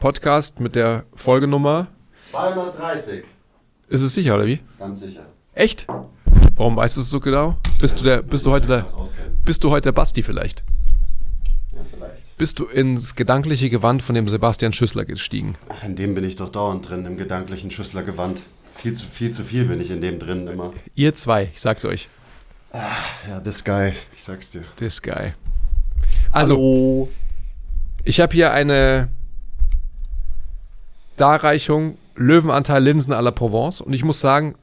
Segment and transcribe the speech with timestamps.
[0.00, 1.88] Podcast mit der Folgenummer.
[2.30, 3.22] 230.
[3.90, 4.58] Ist es sicher, oder wie?
[4.78, 5.26] Ganz sicher.
[5.52, 5.86] Echt?
[6.56, 7.58] Warum weißt du es so genau?
[7.82, 8.86] Bist du der, bist du heute der,
[9.44, 10.64] bist du heute der Basti vielleicht?
[11.72, 12.38] Ja, vielleicht.
[12.38, 15.56] Bist du ins gedankliche Gewand von dem Sebastian Schüssler gestiegen?
[15.68, 18.40] Ach, in dem bin ich doch dauernd drin, im gedanklichen Schüsslergewand.
[18.76, 20.72] Viel zu viel zu viel bin ich in dem drin immer.
[20.94, 22.08] Ihr zwei, ich sag's euch.
[23.28, 24.64] Ja, this guy, ich sag's dir.
[24.78, 25.34] This guy.
[26.32, 27.10] Also,
[28.02, 29.10] ich habe hier eine
[31.20, 34.54] Darreichung Löwenanteil Linsen à la Provence und ich muss sagen,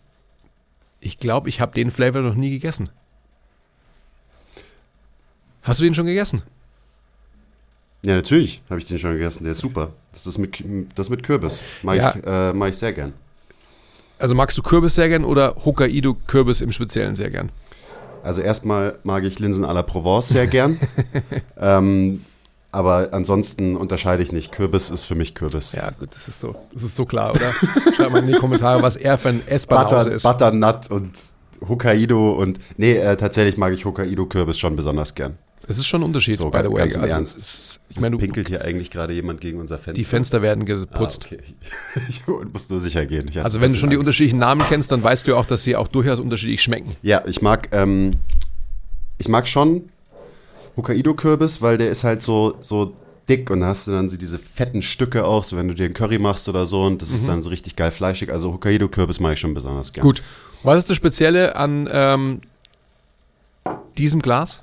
[0.99, 2.89] ich glaube, ich habe den Flavor noch nie gegessen.
[5.63, 6.41] Hast du den schon gegessen?
[8.03, 9.43] Ja, natürlich habe ich den schon gegessen.
[9.43, 9.89] Der ist super.
[10.13, 10.63] Das ist mit,
[10.95, 11.61] das mit Kürbis.
[11.83, 12.15] Mag, Ja.
[12.15, 13.13] ich, äh, mag ich sehr gern.
[14.19, 17.49] Also magst du Kürbis sehr gern oder Hokkaido-Kürbis im Speziellen sehr gern?
[18.23, 20.79] Also erstmal mag ich Linsen à la Provence sehr gern.
[21.57, 22.23] ähm,
[22.77, 24.51] aber ansonsten unterscheide ich nicht.
[24.51, 25.71] Kürbis ist für mich Kürbis.
[25.71, 27.51] Ja, gut, das ist so, das ist so klar, oder?
[27.95, 30.23] Schreibt mal in die Kommentare, was er für ein Butter, ist.
[30.23, 31.11] Butternut und
[31.67, 35.37] Hokkaido und nee, äh, tatsächlich mag ich Hokkaido-Kürbis schon besonders gern.
[35.69, 36.77] Es ist schon ein Unterschied, So, by the way.
[36.77, 37.37] ganz im Also, Ernst.
[37.39, 39.93] es ich meine, du, pinkelt hier eigentlich gerade jemand gegen unser Fenster.
[39.93, 41.25] die Fenster werden Ah, geputzt.
[41.25, 41.39] okay.
[42.09, 43.27] Ich muss nur sicher gehen.
[43.27, 44.05] Ich Also wenn du schon die Angst.
[44.07, 46.95] unterschiedlichen Namen kennst, dann weißt du auch, dass sie auch durchaus unterschiedlich schmecken.
[47.01, 48.11] Ja, ich mag, ähm,
[49.17, 49.89] ich mag schon
[50.77, 52.93] Hokkaido-Kürbis, weil der ist halt so, so
[53.27, 55.85] dick und da hast du dann so diese fetten Stücke auch, so wenn du dir
[55.85, 58.31] einen Curry machst oder so und das ist dann so richtig geil fleischig.
[58.31, 60.05] Also Hokkaido-Kürbis mag ich schon besonders gern.
[60.05, 60.23] Gut.
[60.63, 62.41] Was ist das Spezielle an ähm,
[63.97, 64.61] diesem Glas?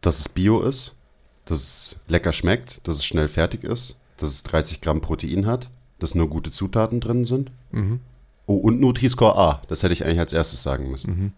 [0.00, 0.94] Dass es Bio ist,
[1.44, 5.68] dass es lecker schmeckt, dass es schnell fertig ist, dass es 30 Gramm Protein hat,
[5.98, 7.50] dass nur gute Zutaten drin sind.
[7.72, 8.00] Mhm.
[8.46, 9.62] Oh, und Nutri-Score A.
[9.68, 11.34] Das hätte ich eigentlich als erstes sagen müssen.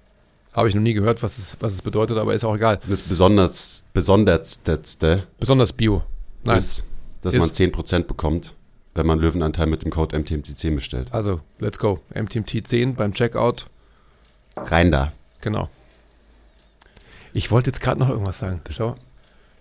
[0.53, 2.81] Habe ich noch nie gehört, was es, was es bedeutet, aber ist auch egal.
[2.89, 6.03] Das besonders, besonderste Besonders Bio.
[6.43, 6.59] Nein.
[6.59, 6.85] ist,
[7.23, 8.55] dass Ist- man 10% bekommt,
[8.95, 11.09] wenn man Löwenanteil mit dem Code MTMT10 bestellt.
[11.13, 12.01] Also, let's go.
[12.15, 13.67] MTMT 10 beim Checkout.
[14.57, 15.13] Rein da.
[15.41, 15.69] Genau.
[17.33, 18.61] Ich wollte jetzt gerade noch irgendwas sagen.
[18.71, 18.97] Schau.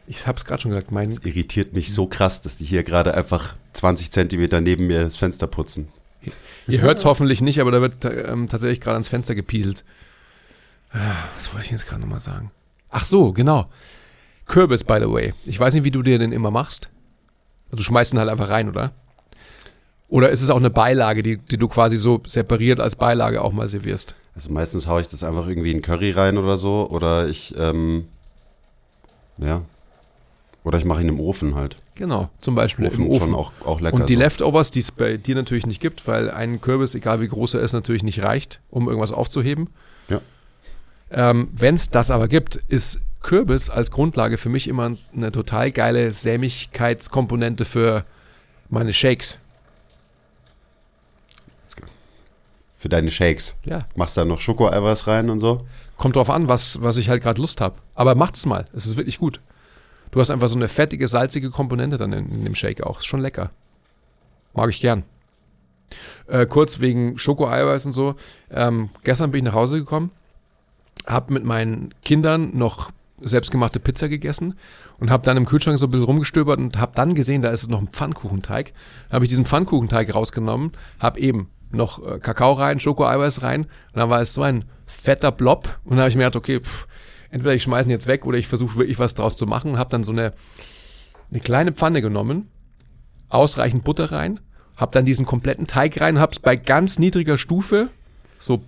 [0.08, 0.92] Ich habe es gerade schon gesagt.
[0.92, 5.16] Mein, Irritiert mich so krass, dass die hier gerade einfach 20 Zentimeter neben mir das
[5.18, 5.90] Fenster putzen.
[6.68, 9.84] Ihr hört es hoffentlich nicht, aber da wird ähm, tatsächlich gerade ans Fenster gepieselt.
[11.36, 12.52] Was wollte ich jetzt gerade nochmal sagen?
[12.90, 13.70] Ach so, genau.
[14.48, 15.34] Kürbis, by the way.
[15.46, 16.90] Ich weiß nicht, wie du dir den immer machst.
[17.66, 18.92] Also du schmeißt ihn halt einfach rein, oder?
[20.08, 23.52] Oder ist es auch eine Beilage, die, die du quasi so separiert als Beilage auch
[23.52, 24.16] mal servierst?
[24.34, 26.90] Also meistens haue ich das einfach irgendwie in Curry rein oder so.
[26.90, 28.08] Oder ich, ähm,
[29.38, 29.62] ja.
[30.64, 31.78] Oder ich mache ihn im Ofen halt.
[31.94, 33.26] Genau, zum Beispiel Ofen, im Ofen.
[33.28, 33.98] schon auch, auch lecker.
[33.98, 34.20] Und die so.
[34.20, 37.62] Leftovers, die es bei dir natürlich nicht gibt, weil ein Kürbis, egal wie groß er
[37.62, 39.70] ist, natürlich nicht reicht, um irgendwas aufzuheben.
[40.08, 40.22] Ja.
[41.12, 45.72] Ähm, Wenn es das aber gibt, ist Kürbis als Grundlage für mich immer eine total
[45.72, 48.06] geile Sämigkeitskomponente für
[48.70, 49.40] meine Shakes.
[52.78, 53.58] Für deine Shakes.
[53.66, 53.88] Ja.
[53.96, 55.66] Machst da noch Schokoeiweiß rein und so?
[55.98, 57.76] Kommt drauf an, was, was ich halt gerade Lust habe.
[57.94, 58.68] Aber macht es mal.
[58.74, 59.42] Es ist wirklich gut.
[60.12, 63.00] Du hast einfach so eine fettige, salzige Komponente dann in, in dem Shake auch.
[63.00, 63.52] Ist schon lecker.
[64.54, 65.04] Mag ich gern.
[66.28, 68.16] Äh, kurz wegen Schokoeiweiß und so.
[68.50, 70.12] Ähm, gestern bin ich nach Hause gekommen,
[71.06, 74.56] habe mit meinen Kindern noch selbstgemachte Pizza gegessen
[75.00, 77.64] und habe dann im Kühlschrank so ein bisschen rumgestöbert und habe dann gesehen, da ist
[77.64, 78.74] es noch ein Pfannkuchenteig.
[79.10, 83.96] Dann habe ich diesen Pfannkuchenteig rausgenommen, habe eben noch äh, Kakao rein, Schokoeiweiß rein und
[83.96, 86.88] dann war es so ein fetter Blob und dann habe ich mir gedacht, okay, pff,
[87.30, 89.78] entweder ich schmeiße ihn jetzt weg oder ich versuche wirklich was draus zu machen und
[89.78, 90.34] habe dann so eine,
[91.30, 92.50] eine kleine Pfanne genommen,
[93.30, 94.40] ausreichend Butter rein,
[94.78, 97.90] habe dann diesen kompletten Teig rein, habe es bei ganz niedriger Stufe
[98.40, 98.62] so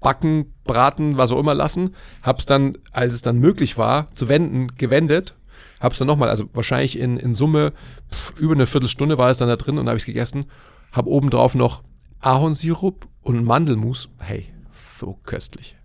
[0.00, 4.28] backen, braten, was auch immer lassen, habe es dann, als es dann möglich war, zu
[4.28, 5.34] wenden, gewendet,
[5.80, 7.72] habe es dann nochmal, also wahrscheinlich in, in Summe
[8.12, 10.46] pff, über eine Viertelstunde war es dann da drin und habe ich es gegessen,
[10.92, 11.82] habe obendrauf noch
[12.20, 14.08] Ahornsirup und Mandelmus.
[14.18, 15.76] Hey, so köstlich.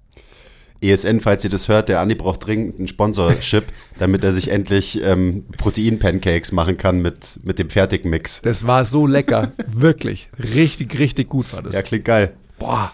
[0.84, 3.66] ESN, falls ihr das hört, der Andi braucht dringend einen Sponsorship,
[3.98, 8.42] damit er sich endlich ähm, Protein-Pancakes machen kann mit, mit dem Fertigmix.
[8.42, 9.54] Das war so lecker.
[9.68, 10.30] Wirklich.
[10.38, 11.76] Richtig, richtig gut war das.
[11.76, 12.34] Ja, klingt geil.
[12.60, 12.92] Boah.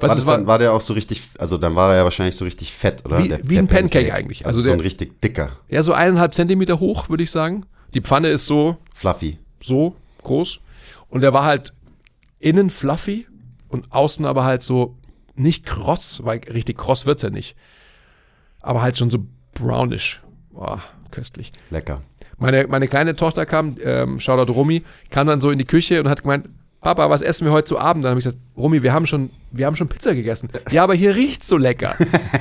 [0.00, 2.04] Was Was war, das dann, war der auch so richtig, also dann war er ja
[2.04, 3.22] wahrscheinlich so richtig fett, oder?
[3.22, 4.46] Wie- Der- wie der ein Pancake eigentlich.
[4.46, 7.66] Also, Also so ein der- richtig dicker, ja, so eineinhalb Zentimeter hoch, würde ich sagen.
[7.94, 9.38] Die Pfanne ist so, fluffy.
[9.60, 10.60] so groß.
[11.08, 11.72] Und der war halt
[12.38, 13.26] innen fluffy
[13.68, 14.96] und außen aber halt so
[15.34, 17.56] nicht kross, weil richtig kross wird's ja nicht.
[18.60, 19.18] Aber halt schon so
[19.54, 20.22] brownish.
[20.52, 21.50] Boah, köstlich.
[21.70, 22.02] Lecker.
[22.38, 26.08] Meine, meine kleine Tochter kam, ähm, Shoutout Romy, kam dann so in die Küche und
[26.08, 26.48] hat gemeint,
[26.80, 28.04] Papa, was essen wir heute zu Abend?
[28.04, 30.48] Dann habe ich gesagt, Romy, wir haben schon, wir haben schon Pizza gegessen.
[30.70, 31.94] Ja, aber hier riecht's so lecker.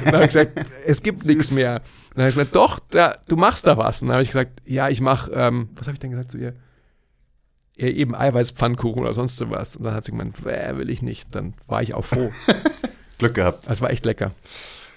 [0.06, 0.54] dann habe ich gesagt,
[0.86, 1.82] es gibt nichts mehr.
[2.16, 4.02] Dann habe ich gesagt, doch, da, du machst da was.
[4.02, 6.38] Und dann habe ich gesagt, ja, ich mache, ähm, was habe ich denn gesagt zu
[6.38, 6.54] ihr?
[7.78, 9.76] Ja, eben Eiweißpfannkuchen oder sonst was.
[9.76, 11.34] Und dann hat sie gemeint, äh, will ich nicht.
[11.36, 12.32] Dann war ich auch froh.
[13.18, 13.68] Glück gehabt.
[13.68, 14.32] Das war echt lecker.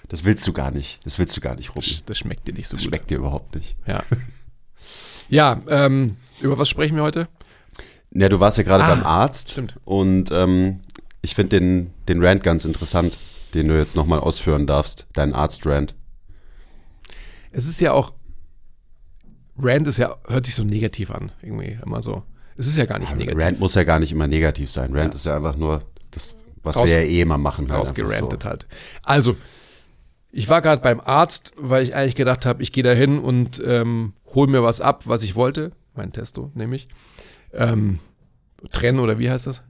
[0.07, 0.99] Das willst du gar nicht.
[1.05, 1.93] Das willst du gar nicht, Robi.
[2.05, 2.89] Das schmeckt dir nicht so Das gut.
[2.91, 3.75] schmeckt dir überhaupt nicht.
[3.87, 4.03] Ja.
[5.29, 7.27] Ja, ähm, über was sprechen wir heute?
[8.15, 9.51] Ja, du warst ja gerade Ah, beim Arzt.
[9.51, 9.79] stimmt.
[9.85, 10.81] Und ähm,
[11.21, 13.17] ich finde den, den Rant ganz interessant,
[13.53, 15.07] den du jetzt nochmal ausführen darfst.
[15.13, 15.95] Deinen Arzt-Rant.
[17.51, 18.13] Es ist ja auch,
[19.57, 22.23] Rand ist ja, hört sich so negativ an, irgendwie immer so.
[22.57, 23.41] Es ist ja gar nicht negativ.
[23.41, 24.91] Rant muss ja gar nicht immer negativ sein.
[24.95, 25.17] Rant Ja.
[25.17, 25.81] ist ja einfach nur
[26.11, 27.69] das, was Raus- wir ja eh immer machen.
[27.71, 28.67] Halt rausgerantet halt.
[29.03, 29.35] Also,
[30.31, 33.61] ich war gerade beim Arzt, weil ich eigentlich gedacht habe, ich gehe da hin und
[33.65, 35.71] ähm, hol mir was ab, was ich wollte.
[35.95, 36.87] Mein Testo, nämlich.
[37.53, 37.99] Ähm,
[38.71, 39.61] Tren oder wie heißt das?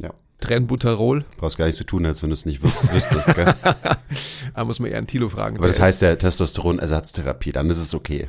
[0.00, 0.10] Ja.
[0.40, 1.20] Trenbuterol.
[1.20, 3.34] Du brauchst gar nicht so tun, als wenn du es nicht wüs wüsstest.
[3.34, 3.54] Gell?
[4.54, 5.56] Da muss man eher einen Tilo fragen.
[5.56, 7.52] Aber das heißt ja Testosteronersatztherapie.
[7.52, 8.28] Dann ist es okay.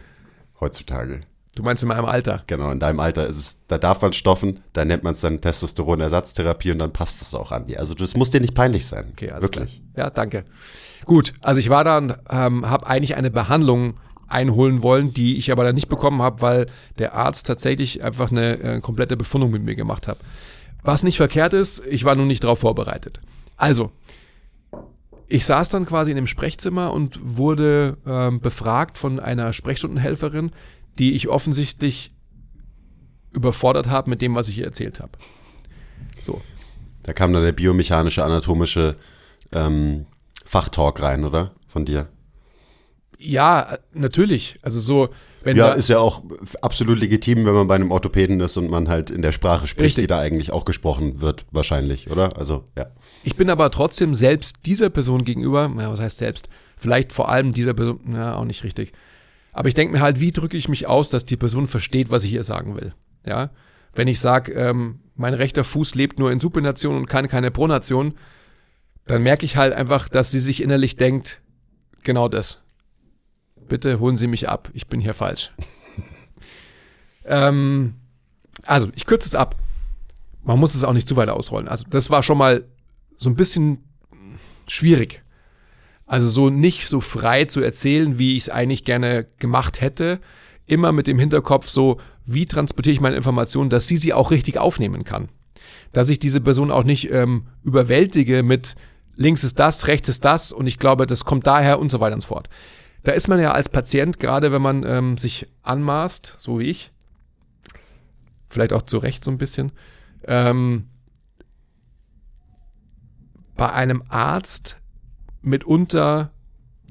[0.59, 1.21] Heutzutage.
[1.55, 2.43] Du meinst in meinem Alter.
[2.47, 5.41] Genau, in deinem Alter ist es, da darf man stoffen, da nennt man es dann
[5.41, 7.79] Testosteronersatztherapie und dann passt es auch an dir.
[7.79, 9.07] Also das muss dir nicht peinlich sein.
[9.11, 9.81] Okay, alles Wirklich.
[9.93, 10.05] klar.
[10.05, 10.45] Ja, danke.
[11.05, 13.95] Gut, also ich war da und ähm, habe eigentlich eine Behandlung
[14.29, 16.67] einholen wollen, die ich aber dann nicht bekommen habe, weil
[16.97, 20.17] der Arzt tatsächlich einfach eine äh, komplette Befundung mit mir gemacht hat.
[20.83, 23.19] Was nicht verkehrt ist, ich war nun nicht darauf vorbereitet.
[23.57, 23.91] Also,
[25.27, 30.51] ich saß dann quasi in dem Sprechzimmer und wurde ähm, befragt von einer Sprechstundenhelferin,
[30.97, 32.11] die ich offensichtlich
[33.31, 35.11] überfordert habe mit dem, was ich ihr erzählt habe.
[36.21, 36.41] So,
[37.03, 38.95] Da kam dann der biomechanische, anatomische
[39.51, 40.05] ähm,
[40.45, 41.51] Fachtalk rein, oder?
[41.67, 42.07] Von dir.
[43.21, 44.57] Ja, natürlich.
[44.61, 45.09] Also so,
[45.43, 46.23] wenn Ja, ist ja auch
[46.61, 49.97] absolut legitim, wenn man bei einem Orthopäden ist und man halt in der Sprache spricht,
[49.97, 50.03] Richtig.
[50.03, 52.37] die da eigentlich auch gesprochen wird, wahrscheinlich, oder?
[52.37, 52.87] Also, ja.
[53.25, 56.47] ich bin aber trotzdem selbst dieser Person gegenüber, ja, was heißt selbst?
[56.77, 58.93] Vielleicht vor allem dieser Person, ja, auch nicht richtig.
[59.51, 62.23] Aber ich denke mir halt, wie drücke ich mich aus, dass die Person versteht, was
[62.23, 62.93] ich ihr sagen will?
[63.25, 63.49] Ja,
[63.93, 68.13] wenn ich sage, ähm, mein rechter Fuß lebt nur in Supination und kann keine Pronation,
[69.07, 71.41] dann merke ich halt einfach, dass sie sich innerlich denkt,
[72.03, 72.61] genau das.
[73.69, 75.51] Bitte holen Sie mich ab, ich bin hier falsch.
[77.25, 77.95] ähm,
[78.65, 79.55] also, ich kürze es ab.
[80.43, 81.67] Man muss es auch nicht zu weit ausrollen.
[81.67, 82.65] Also, das war schon mal
[83.17, 83.83] so ein bisschen
[84.67, 85.23] schwierig.
[86.09, 90.19] Also so nicht so frei zu erzählen, wie ich es eigentlich gerne gemacht hätte.
[90.65, 94.57] Immer mit dem Hinterkopf so, wie transportiere ich meine Informationen, dass sie sie auch richtig
[94.57, 95.29] aufnehmen kann.
[95.91, 98.75] Dass ich diese Person auch nicht ähm, überwältige mit
[99.15, 102.15] links ist das, rechts ist das und ich glaube, das kommt daher und so weiter
[102.15, 102.49] und so fort.
[103.03, 106.91] Da ist man ja als Patient, gerade wenn man ähm, sich anmaßt, so wie ich,
[108.49, 109.71] vielleicht auch zu Recht so ein bisschen,
[110.25, 110.89] ähm,
[113.55, 114.77] bei einem Arzt
[115.41, 116.31] mitunter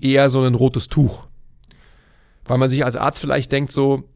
[0.00, 1.26] eher so ein rotes Tuch.
[2.44, 4.09] Weil man sich als Arzt vielleicht denkt so,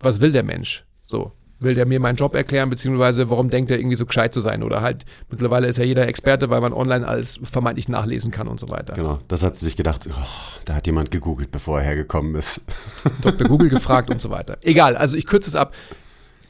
[0.00, 0.84] was will der Mensch?
[1.02, 1.32] So,
[1.62, 4.62] will der mir meinen Job erklären, beziehungsweise warum denkt er irgendwie so gescheit zu sein?
[4.62, 8.60] Oder halt, mittlerweile ist ja jeder Experte, weil man online alles vermeintlich nachlesen kann und
[8.60, 8.94] so weiter.
[8.94, 9.20] Genau.
[9.28, 12.64] Das hat sie sich gedacht, oh, da hat jemand gegoogelt, bevor er hergekommen ist.
[13.22, 13.48] Dr.
[13.48, 14.58] Google gefragt und so weiter.
[14.62, 15.74] Egal, also ich kürze es ab.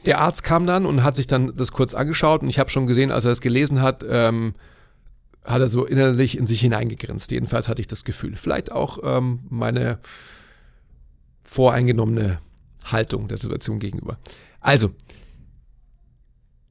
[0.05, 2.87] Der Arzt kam dann und hat sich dann das kurz angeschaut und ich habe schon
[2.87, 4.53] gesehen, als er es gelesen hat, ähm,
[5.45, 7.31] hat er so innerlich in sich hineingegrinst.
[7.31, 8.35] Jedenfalls hatte ich das Gefühl.
[8.37, 9.99] Vielleicht auch ähm, meine
[11.43, 12.39] voreingenommene
[12.85, 14.17] Haltung der Situation gegenüber.
[14.63, 14.91] Also,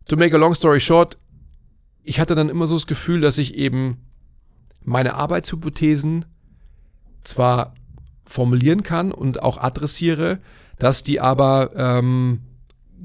[0.09, 1.19] to make a long story short,
[2.03, 3.99] ich hatte dann immer so das Gefühl, dass ich eben
[4.83, 6.25] meine Arbeitshypothesen
[7.23, 7.75] zwar
[8.25, 10.41] formulieren kann und auch adressiere,
[10.79, 12.41] dass die aber ähm,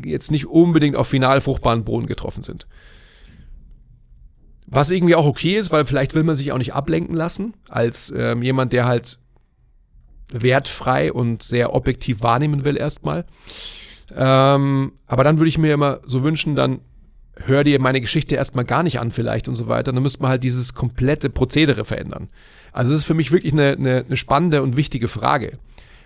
[0.04, 2.68] jetzt nicht unbedingt auf final fruchtbaren Boden getroffen sind.
[4.66, 8.12] Was irgendwie auch okay ist, weil vielleicht will man sich auch nicht ablenken lassen, als
[8.16, 9.20] ähm, jemand, der halt
[10.32, 13.26] wertfrei und sehr objektiv wahrnehmen will erstmal.
[14.16, 16.80] Ähm, aber dann würde ich mir immer so wünschen, dann
[17.36, 19.92] hör dir meine Geschichte erstmal gar nicht an vielleicht und so weiter.
[19.92, 22.30] Dann müsste man halt dieses komplette Prozedere verändern.
[22.72, 25.60] Also es ist für mich wirklich eine, eine, eine spannende und wichtige Frage.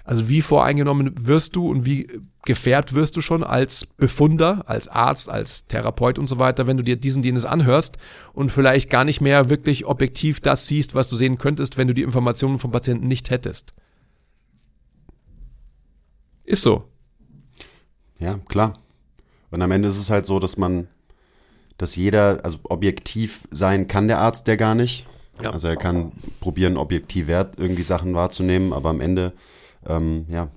[0.04, 2.08] Also wie voreingenommen wirst du und wie
[2.44, 6.84] gefährdet wirst du schon als Befunder, als Arzt, als Therapeut und so weiter, wenn du
[6.84, 7.98] dir diesen jenes anhörst
[8.34, 11.94] und vielleicht gar nicht mehr wirklich objektiv das siehst, was du sehen könntest, wenn du
[11.94, 13.74] die Informationen vom Patienten nicht hättest.
[16.44, 16.91] Ist so.
[18.22, 18.78] Ja, klar.
[19.50, 20.88] Und am Ende ist es halt so, dass man,
[21.78, 25.06] dass jeder, also objektiv sein kann der Arzt der gar nicht.
[25.42, 25.52] Ja.
[25.52, 29.34] Also er kann probieren, objektiv Wert irgendwie Sachen wahrzunehmen, aber am Ende,
[29.88, 30.50] ähm, ja,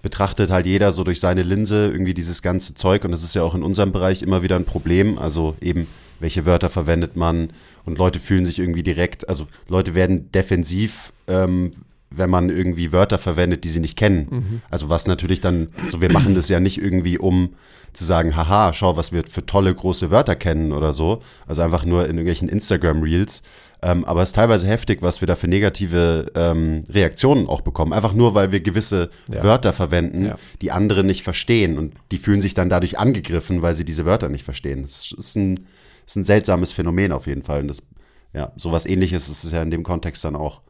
[0.00, 3.42] betrachtet halt jeder so durch seine Linse irgendwie dieses ganze Zeug und das ist ja
[3.42, 5.18] auch in unserem Bereich immer wieder ein Problem.
[5.18, 5.86] Also eben,
[6.18, 7.50] welche Wörter verwendet man
[7.84, 11.70] und Leute fühlen sich irgendwie direkt, also Leute werden defensiv, ähm,
[12.16, 14.62] wenn man irgendwie Wörter verwendet, die sie nicht kennen.
[14.70, 17.50] Also was natürlich dann, so wir machen das ja nicht irgendwie, um
[17.92, 21.20] zu sagen, haha, schau, was wir für tolle große Wörter kennen oder so.
[21.46, 23.42] Also einfach nur in irgendwelchen Instagram-Reels.
[23.84, 27.92] Ähm, aber es ist teilweise heftig, was wir da für negative ähm, Reaktionen auch bekommen.
[27.92, 29.42] Einfach nur, weil wir gewisse Ja.
[29.42, 30.38] Wörter verwenden, Ja.
[30.62, 31.76] die andere nicht verstehen.
[31.76, 34.82] Und die fühlen sich dann dadurch angegriffen, weil sie diese Wörter nicht verstehen.
[34.82, 35.66] Das ist ein,
[36.06, 37.60] ist ein seltsames Phänomen auf jeden Fall.
[37.62, 37.86] Und das,
[38.32, 40.60] ja, sowas ähnliches ist es ja in dem Kontext dann auch.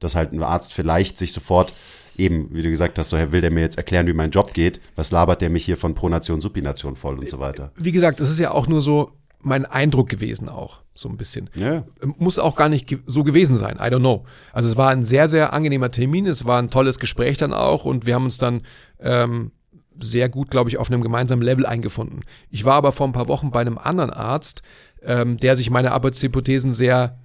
[0.00, 1.72] Dass halt ein Arzt vielleicht sich sofort
[2.16, 4.54] eben, wie du gesagt hast, so, Herr, will der mir jetzt erklären, wie mein Job
[4.54, 4.80] geht?
[4.94, 7.72] Was labert der mich hier von Pronation, Supination voll und so weiter?
[7.76, 11.50] Wie gesagt, das ist ja auch nur so mein Eindruck gewesen auch, so ein bisschen.
[11.54, 11.84] Ja.
[12.18, 14.24] Muss auch gar nicht so gewesen sein, I don't know.
[14.52, 17.84] Also es war ein sehr, sehr angenehmer Termin, es war ein tolles Gespräch dann auch
[17.84, 18.62] und wir haben uns dann
[18.98, 19.52] ähm,
[20.00, 22.20] sehr gut, glaube ich, auf einem gemeinsamen Level eingefunden.
[22.50, 24.62] Ich war aber vor ein paar Wochen bei einem anderen Arzt,
[25.02, 27.18] ähm, der sich meine Arbeitshypothesen sehr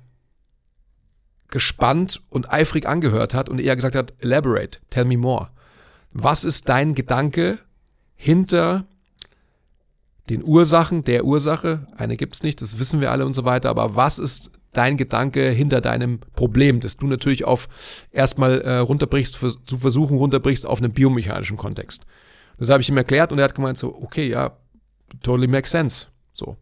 [1.52, 5.50] gespannt und eifrig angehört hat und eher gesagt hat, elaborate, tell me more.
[6.12, 7.60] Was ist dein Gedanke
[8.16, 8.86] hinter
[10.30, 11.88] den Ursachen der Ursache?
[11.96, 15.50] Eine gibt's nicht, das wissen wir alle und so weiter, aber was ist dein Gedanke
[15.50, 17.68] hinter deinem Problem, das du natürlich auf
[18.12, 22.06] erstmal äh, runterbrichst, vers zu versuchen runterbrichst auf einen biomechanischen Kontext.
[22.58, 24.58] Das habe ich ihm erklärt und er hat gemeint so, okay, ja,
[25.24, 26.08] totally makes sense.
[26.32, 26.58] So.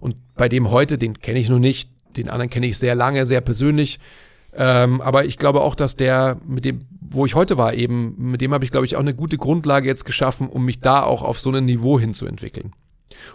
[0.00, 3.26] Und bei dem heute, den kenne ich noch nicht, den anderen kenne ich sehr lange,
[3.26, 3.98] sehr persönlich.
[4.54, 8.40] Ähm, aber ich glaube auch, dass der, mit dem, wo ich heute war, eben, mit
[8.40, 11.22] dem habe ich, glaube ich, auch eine gute Grundlage jetzt geschaffen, um mich da auch
[11.22, 12.72] auf so ein Niveau hinzuentwickeln.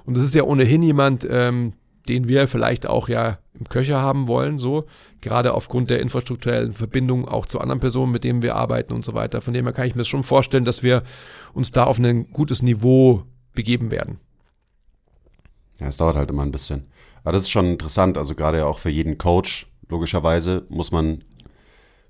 [0.06, 1.74] Und das ist ja ohnehin jemand, ähm,
[2.08, 4.86] den wir vielleicht auch ja im Köcher haben wollen, so,
[5.22, 9.14] gerade aufgrund der infrastrukturellen Verbindung auch zu anderen Personen, mit denen wir arbeiten und so
[9.14, 9.42] weiter.
[9.42, 11.04] Von dem her kann ich mir schon vorstellen, dass wir
[11.54, 14.20] uns da auf ein gutes Niveau begeben werden.
[15.80, 16.86] Ja, es dauert halt immer ein bisschen.
[17.28, 21.26] Aber das ist schon interessant, also gerade auch für jeden Coach, logischerweise, muss man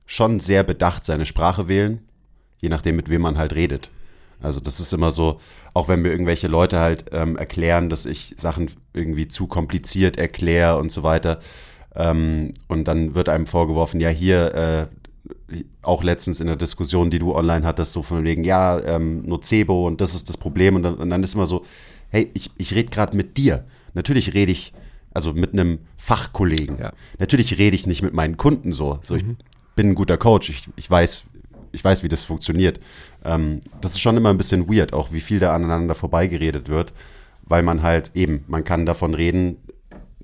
[0.06, 2.08] schon sehr bedacht seine Sprache wählen,
[2.60, 3.90] je nachdem, mit wem man halt redet.
[4.44, 5.42] Also das ist immer so,
[5.74, 10.78] auch wenn mir irgendwelche Leute halt ähm, erklären, dass ich Sachen irgendwie zu kompliziert erkläre
[10.78, 11.40] und so weiter.
[11.96, 14.54] Ähm, und dann wird einem vorgeworfen, ja hier,
[15.50, 19.24] äh, auch letztens in der Diskussion, die du online hattest, so von wegen, ja, ähm,
[19.24, 20.76] Nocebo und das ist das Problem.
[20.76, 21.66] Und dann, und dann ist immer so,
[22.10, 23.66] hey, ich, ich rede gerade mit dir.
[23.96, 24.74] Natürlich rede ich,
[25.18, 26.78] also mit einem Fachkollegen.
[26.78, 26.94] Ja.
[27.18, 29.00] Natürlich rede ich nicht mit meinen Kunden so.
[29.02, 29.26] so Ich
[29.76, 31.24] bin ein guter Coach, ich, ich weiß,
[31.72, 32.80] ich weiß, wie das funktioniert.
[33.26, 36.94] Ähm, das ist schon immer ein bisschen weird, auch wie viel da aneinander vorbeigeredet wird,
[37.42, 39.58] weil man halt eben, man kann davon reden,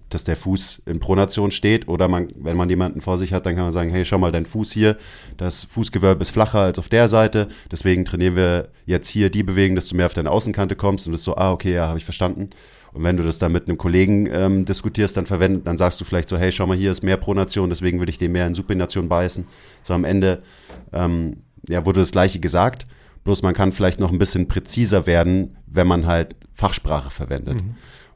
[0.09, 3.55] dass der Fuß in Pronation steht oder man, wenn man jemanden vor sich hat, dann
[3.55, 4.95] kann man sagen, hey, schau mal, dein Fuß hier,
[5.38, 9.75] das Fußgewölbe ist flacher als auf der Seite, deswegen trainieren wir jetzt hier die Bewegung,
[9.75, 11.97] dass du mehr auf deine Außenkante kommst und das ist so, ah, okay, ja, habe
[11.97, 12.51] ich verstanden.
[12.93, 16.05] Und wenn du das dann mit einem Kollegen ähm, diskutierst, dann verwenden, dann sagst du
[16.05, 18.53] vielleicht so, hey, schau mal, hier ist mehr Pronation, deswegen will ich den mehr in
[18.53, 19.45] Supination beißen.
[19.81, 20.43] So am Ende
[20.91, 22.85] ähm, ja, wurde das Gleiche gesagt,
[23.23, 27.63] bloß man kann vielleicht noch ein bisschen präziser werden, wenn man halt Fachsprache verwendet.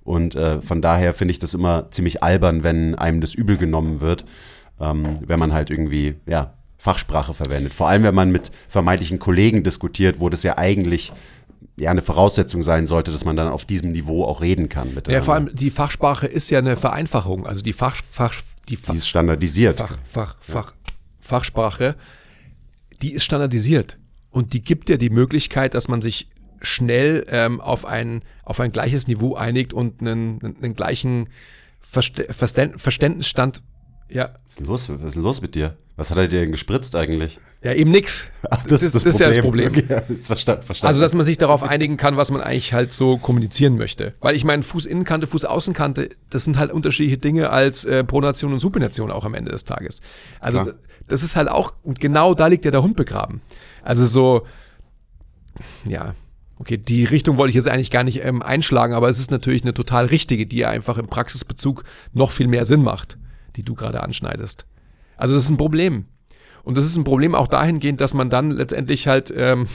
[0.04, 4.00] Und äh, von daher finde ich das immer ziemlich albern, wenn einem das übel genommen
[4.00, 4.26] wird,
[4.80, 7.74] ähm, wenn man halt irgendwie, ja, Fachsprache verwendet.
[7.74, 11.12] Vor allem, wenn man mit vermeintlichen Kollegen diskutiert, wo das ja eigentlich
[11.78, 14.90] ja eine Voraussetzung sein sollte, dass man dann auf diesem Niveau auch reden kann.
[14.90, 15.24] Ja, miteinander.
[15.24, 17.46] vor allem die Fachsprache ist ja eine Vereinfachung.
[17.46, 18.34] Also die Fach, Fach,
[18.68, 19.78] die Fach, Die ist standardisiert.
[19.78, 20.74] Fach, Fach, Fach,
[21.22, 21.96] Fachsprache,
[23.02, 23.98] die ist standardisiert.
[24.32, 26.30] Und die gibt ja die Möglichkeit, dass man sich
[26.62, 31.30] schnell ähm, auf, ein, auf ein gleiches Niveau einigt und einen, einen, einen gleichen
[31.80, 33.62] Verste Verständ Verständnisstand.
[34.10, 35.76] Ja, Was ist denn los, was ist denn los mit dir?
[35.96, 37.40] Was hat er dir denn gespritzt eigentlich?
[37.64, 38.28] ja, eben nix.
[38.50, 39.70] Ach, das, ist ja das Problem.
[39.70, 39.84] Okay,
[40.22, 40.88] verstanden, verstanden.
[40.88, 44.14] Also, dass man sich darauf einigen kann, was man eigentlich halt so kommunizieren möchte.
[44.22, 49.12] Weil ich meine, Fußinnenkante, Fußaußenkante, das sind halt unterschiedliche Dinge als äh, Pronation und Supination
[49.12, 50.02] auch am Ende des Tages.
[50.40, 50.76] Also, Klar.
[51.08, 53.42] das ist halt auch, und genau da liegt ja der Hund begraben.
[53.84, 54.46] Also so,
[55.86, 56.14] ja,
[56.60, 59.64] okay, die Richtung wollte ich jetzt eigentlich gar nicht ähm, einschlagen, aber es ist natürlich
[59.64, 61.84] eine total richtige, die einfach im Praxisbezug
[62.14, 63.18] noch viel mehr Sinn macht,
[63.58, 64.66] die du gerade anschneidest.
[65.18, 66.06] Also das ist ein Problem.
[66.64, 69.68] Und das ist ein Problem auch dahingehend, dass man dann letztendlich halt ähm,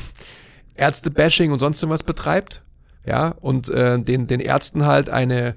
[0.74, 2.62] Ärzte-Bashing und sonst irgendwas betreibt.
[3.04, 5.56] Ja, und äh, den, den Ärzten halt eine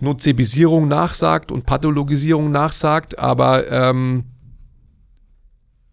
[0.00, 4.24] Nozebisierung nachsagt und Pathologisierung nachsagt, aber ähm,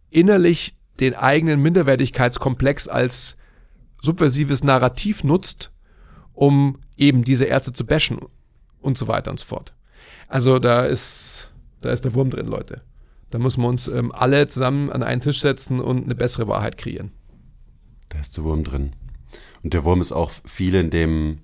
[0.10, 3.38] innerlich den eigenen Minderwertigkeitskomplex als
[4.02, 5.72] subversives Narrativ nutzt,
[6.34, 8.20] um eben diese Ärzte zu bashen
[8.82, 9.74] und so weiter und so fort.
[10.28, 11.50] Also da ist,
[11.82, 12.82] da ist der Wurm drin, Leute.
[13.30, 16.78] Da müssen wir uns ähm, alle zusammen an einen Tisch setzen und eine bessere Wahrheit
[16.78, 17.12] kreieren.
[18.10, 18.94] Da ist der Wurm drin.
[19.64, 21.40] Und der Wurm ist auch viel in dem,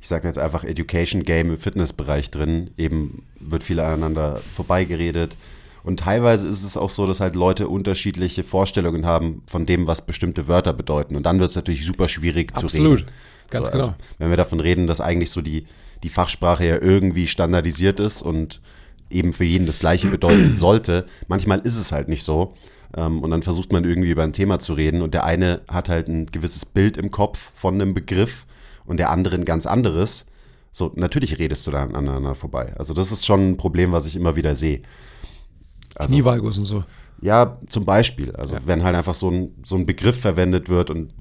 [0.00, 2.70] ich sage jetzt einfach Education Game im Fitnessbereich drin.
[2.78, 5.36] Eben wird viel aneinander vorbeigeredet.
[5.82, 10.04] Und teilweise ist es auch so, dass halt Leute unterschiedliche Vorstellungen haben von dem, was
[10.04, 11.16] bestimmte Wörter bedeuten.
[11.16, 12.72] Und dann wird es natürlich super schwierig Absolut.
[12.72, 13.12] zu reden.
[13.50, 13.84] Ganz so, genau.
[13.84, 15.66] Also, wenn wir davon reden, dass eigentlich so die,
[16.02, 18.60] die Fachsprache ja irgendwie standardisiert ist und
[19.10, 21.06] eben für jeden das Gleiche bedeuten sollte.
[21.28, 22.54] Manchmal ist es halt nicht so.
[22.96, 25.88] Ähm, und dann versucht man irgendwie über ein Thema zu reden und der eine hat
[25.88, 28.46] halt ein gewisses Bild im Kopf von einem Begriff
[28.84, 30.26] und der andere ein ganz anderes.
[30.72, 32.72] So, natürlich redest du da aneinander vorbei.
[32.78, 34.82] Also das ist schon ein Problem, was ich immer wieder sehe.
[35.96, 36.84] Also, Knievalgus und so.
[37.22, 38.32] ja, zum Beispiel.
[38.36, 38.60] Also Ja.
[38.66, 41.12] wenn halt einfach so ein, so ein Begriff verwendet wird und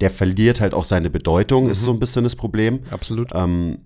[0.00, 2.80] der verliert halt auch seine Bedeutung, ist so ein bisschen das Problem.
[2.90, 3.30] Absolut.
[3.34, 3.78] Ähm,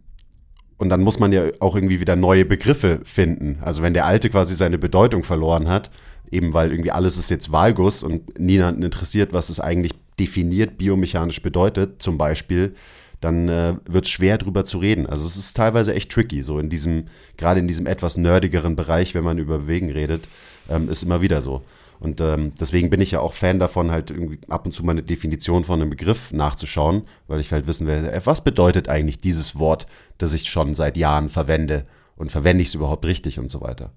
[0.78, 3.58] und dann muss man ja auch irgendwie wieder neue Begriffe finden.
[3.62, 5.90] Also wenn der alte quasi seine Bedeutung verloren hat,
[6.30, 11.40] eben weil irgendwie alles ist jetzt Valgus und niemanden interessiert, was es eigentlich definiert, biomechanisch
[11.42, 12.74] bedeutet, zum Beispiel,
[13.20, 15.06] dann äh, wird es schwer drüber zu reden.
[15.06, 17.04] Also es ist teilweise echt tricky, so in diesem,
[17.36, 20.28] gerade in diesem etwas nerdigeren Bereich, wenn man über Bewegen redet,
[20.68, 21.62] ähm, ist immer wieder so.
[22.02, 24.92] Und ähm, deswegen bin ich ja auch Fan davon, halt irgendwie ab und zu mal
[24.92, 29.20] eine Definition von einem Begriff nachzuschauen, weil ich halt wissen will, äh, was bedeutet eigentlich
[29.20, 29.86] dieses Wort,
[30.18, 33.92] das ich schon seit Jahren verwende und verwende ich es überhaupt richtig und so weiter.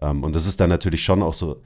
[0.00, 1.62] Ähm, und das ist dann natürlich schon auch so,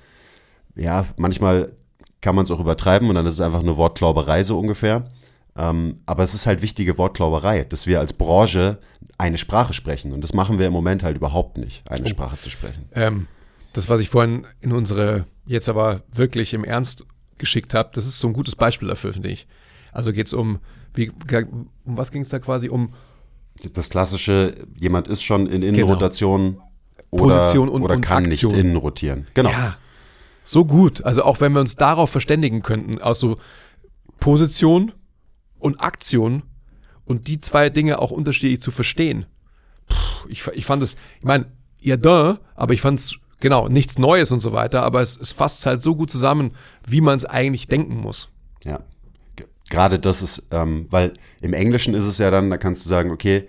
[0.76, 1.72] ja, manchmal
[2.20, 5.10] kann man es auch übertreiben und dann ist es einfach eine Wortklauberei so ungefähr.
[5.56, 8.78] Ähm, aber es ist halt wichtige Wortklauberei, dass wir als Branche
[9.18, 10.12] eine Sprache sprechen.
[10.12, 12.88] Und das machen wir im Moment halt überhaupt nicht, eine Sprache zu sprechen.
[12.92, 13.26] Ähm,
[13.72, 17.06] das, was ich vorhin in unsere, jetzt aber wirklich im Ernst
[17.38, 19.46] geschickt habe, das ist so ein gutes Beispiel dafür, finde ich.
[19.92, 20.58] Also geht es um,
[20.94, 22.92] wie, um was ging es da quasi um
[23.74, 26.56] Das klassische, jemand ist schon in Innenrotation
[27.10, 27.38] oder, Genau.
[27.38, 28.52] Position und- oder und kann Aktion.
[28.52, 29.26] nicht innen rotieren.
[29.34, 29.50] Genau.
[29.50, 29.76] Ja,
[30.42, 31.04] so gut.
[31.04, 33.36] Also auch wenn wir uns darauf verständigen könnten, also
[34.20, 34.92] Position
[35.58, 36.42] und Aktion
[37.04, 39.26] und die zwei Dinge auch unterschiedlich zu verstehen.
[39.88, 41.46] Puh, ich, ich fand es, ich meine,
[41.80, 45.32] ja da, aber ich fand es, genau, nichts Neues und so weiter, aber es, es
[45.32, 46.52] fasst halt so gut zusammen,
[46.86, 48.30] wie man es eigentlich denken muss.
[48.64, 48.80] Ja.
[49.68, 53.10] Gerade das ist, ähm, weil im Englischen ist es ja dann, da kannst du sagen,
[53.10, 53.48] okay,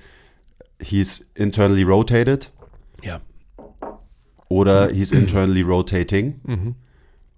[0.82, 2.52] he's internally rotated
[3.02, 3.22] Ja.
[4.50, 6.40] oder he's internally rotating.
[6.44, 6.76] Mhm.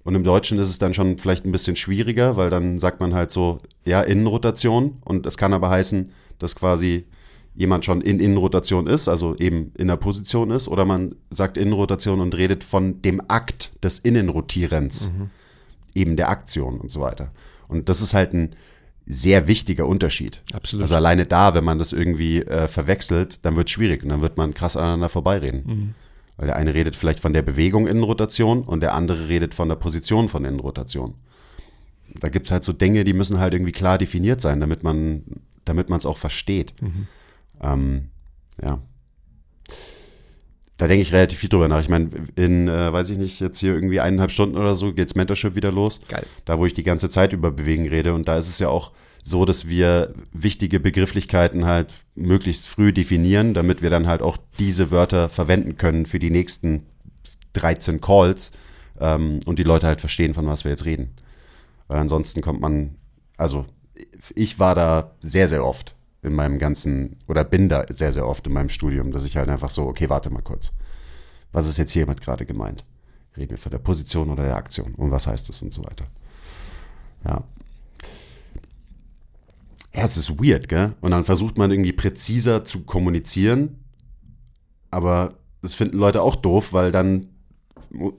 [0.03, 3.15] Und im Deutschen ist es dann schon vielleicht ein bisschen schwieriger, weil dann sagt man
[3.15, 4.99] halt so, ja, Innenrotation.
[5.03, 7.05] Und es kann aber heißen, dass quasi
[7.55, 12.19] jemand schon in Innenrotation ist, also eben in der Position ist, oder man sagt Innenrotation
[12.19, 15.11] und redet von dem Akt des Innenrotierens,
[15.93, 17.31] eben der Aktion und so weiter.
[17.67, 18.55] Und das ist halt ein
[19.07, 20.41] sehr wichtiger Unterschied.
[20.53, 20.83] Absolut.
[20.83, 24.21] Also alleine da, wenn man das irgendwie äh, verwechselt, dann wird es schwierig und dann
[24.21, 25.63] wird man krass aneinander vorbeireden.
[25.65, 25.93] Mhm.
[26.37, 29.75] Weil der eine redet vielleicht von der Bewegung Innenrotation und der andere redet von der
[29.75, 31.13] Position von Innenrotation.
[32.19, 35.23] Da gibt es halt so Dinge, die müssen halt irgendwie klar definiert sein, damit man
[35.65, 36.73] damit man es auch versteht.
[37.73, 38.09] Ähm,
[38.63, 38.79] ja.
[40.77, 41.79] Da denke ich relativ viel drüber nach.
[41.79, 45.15] Ich meine, in, äh, weiß ich nicht, jetzt hier irgendwie eineinhalb Stunden oder so geht's
[45.15, 46.01] Mentorship wieder los.
[46.07, 46.25] Geil.
[46.43, 48.13] Da, wo ich die ganze Zeit über Bewegen rede.
[48.13, 48.91] Und da ist es ja auch
[49.23, 54.91] so, dass wir wichtige Begrifflichkeiten halt möglichst früh definieren, damit wir dann halt auch diese
[54.91, 56.85] Wörter verwenden können für die nächsten
[57.53, 58.51] 13 Calls
[58.99, 61.15] ähm, und die Leute halt verstehen, von was wir jetzt reden.
[61.87, 62.95] Weil ansonsten kommt man,
[63.37, 63.65] also
[64.35, 68.45] ich war da sehr, sehr oft in meinem ganzen, oder bin da sehr, sehr oft
[68.47, 70.73] in meinem Studium, dass ich halt einfach so, okay, warte mal kurz.
[71.51, 72.83] Was ist jetzt hiermit gerade gemeint?
[73.37, 74.95] Reden wir von der Position oder der Aktion?
[74.95, 76.05] Und was heißt das und so weiter?
[77.23, 77.43] Ja.
[79.93, 80.93] Ja, es ist weird, gell?
[80.99, 83.85] Und dann versucht man irgendwie präziser zu kommunizieren,
[84.91, 87.27] aber das finden Leute auch doof, weil dann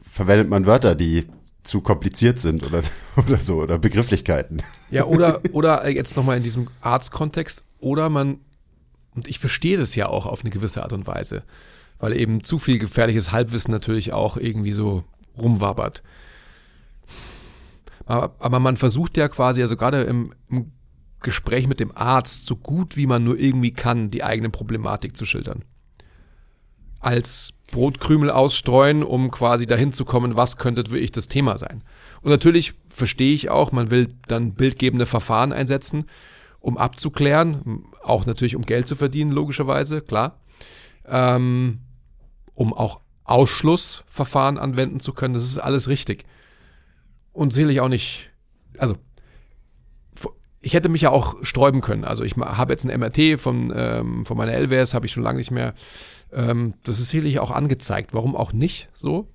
[0.01, 1.27] verwendet man Wörter, die
[1.67, 2.83] zu kompliziert sind oder,
[3.17, 4.63] oder so, oder Begrifflichkeiten.
[4.91, 8.39] Ja, oder, oder jetzt nochmal in diesem Arztkontext, oder man,
[9.15, 11.43] und ich verstehe das ja auch auf eine gewisse Art und Weise,
[11.99, 15.05] weil eben zu viel gefährliches Halbwissen natürlich auch irgendwie so
[15.37, 16.03] rumwabert.
[18.07, 20.73] Aber, aber man versucht ja quasi, also gerade im, im
[21.21, 25.27] Gespräch mit dem Arzt, so gut wie man nur irgendwie kann, die eigene Problematik zu
[25.27, 25.65] schildern.
[27.01, 31.85] als Brotkrümel ausstreuen, um quasi dahin zu kommen, was könnte wirklich das Thema sein.
[32.23, 36.07] Und natürlich verstehe ich auch, man will dann bildgebende Verfahren einsetzen,
[36.59, 40.41] um abzuklären, auch natürlich um Geld zu verdienen, logischerweise, klar.
[41.07, 41.81] Ähm,
[42.55, 46.25] um auch Ausschlussverfahren anwenden zu können, das ist alles richtig.
[47.35, 48.31] Und sicherlich auch nicht,
[48.79, 48.97] also
[50.63, 52.05] ich hätte mich ja auch sträuben können.
[52.05, 55.39] Also ich habe jetzt ein MRT von, ähm, von meiner LWS, habe ich schon lange
[55.39, 55.75] nicht mehr.
[56.37, 58.15] Ähm, das ist sicherlich auch angezeigt.
[58.15, 59.27] Warum auch nicht so?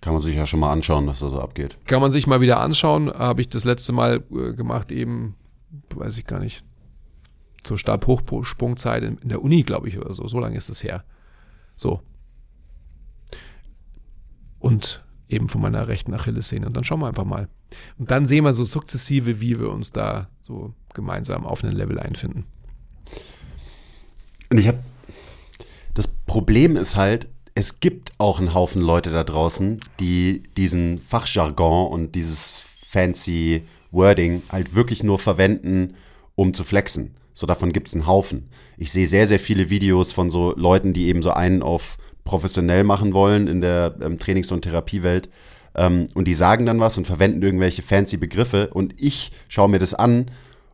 [0.00, 1.78] Kann man sich ja schon mal anschauen, was da so abgeht.
[1.84, 3.10] Kann man sich mal wieder anschauen.
[3.10, 5.36] Habe ich das letzte Mal äh, gemacht, eben,
[5.94, 6.64] weiß ich gar nicht,
[7.62, 10.26] zur Stabhochsprungzeit in, in der Uni, glaube ich, oder so.
[10.26, 11.04] So lange ist es her.
[11.74, 12.00] So.
[14.58, 16.66] Und eben von meiner rechten Achillessehne.
[16.66, 17.48] Und dann schauen wir einfach mal.
[17.98, 21.98] Und dann sehen wir so sukzessive, wie wir uns da so gemeinsam auf einen Level
[21.98, 22.46] einfinden.
[24.50, 24.86] Und ich habe, das
[26.26, 32.14] Problem ist halt, es gibt auch einen Haufen Leute da draußen, die diesen Fachjargon und
[32.14, 35.94] dieses fancy Wording halt wirklich nur verwenden,
[36.34, 37.14] um zu flexen.
[37.32, 38.50] So davon gibt es einen Haufen.
[38.76, 42.84] Ich sehe sehr, sehr viele Videos von so Leuten, die eben so einen auf professionell
[42.84, 45.30] machen wollen in der ähm, Trainings- und Therapiewelt.
[45.74, 48.68] Ähm, und die sagen dann was und verwenden irgendwelche fancy Begriffe.
[48.68, 50.30] Und ich schaue mir das an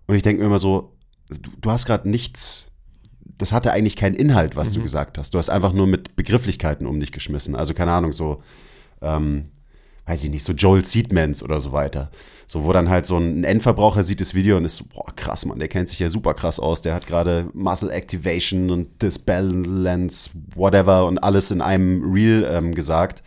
[0.06, 0.92] und ich denke mir immer so,
[1.28, 2.71] du, du hast gerade nichts
[3.38, 4.74] das hatte eigentlich keinen Inhalt, was mhm.
[4.74, 5.34] du gesagt hast.
[5.34, 7.54] Du hast einfach nur mit Begrifflichkeiten um dich geschmissen.
[7.54, 8.42] Also keine Ahnung, so,
[9.00, 9.44] ähm,
[10.06, 12.10] weiß ich nicht, so Joel Seedmans oder so weiter.
[12.46, 15.46] So, wo dann halt so ein Endverbraucher sieht das Video und ist so, boah, krass,
[15.46, 16.82] Mann, der kennt sich ja super krass aus.
[16.82, 23.22] Der hat gerade Muscle Activation und Disbalance, whatever und alles in einem Reel ähm, gesagt.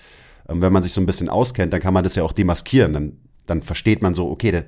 [0.48, 2.94] Ähm, wenn man sich so ein bisschen auskennt, dann kann man das ja auch demaskieren.
[2.94, 4.66] Dann, dann versteht man so, okay, der,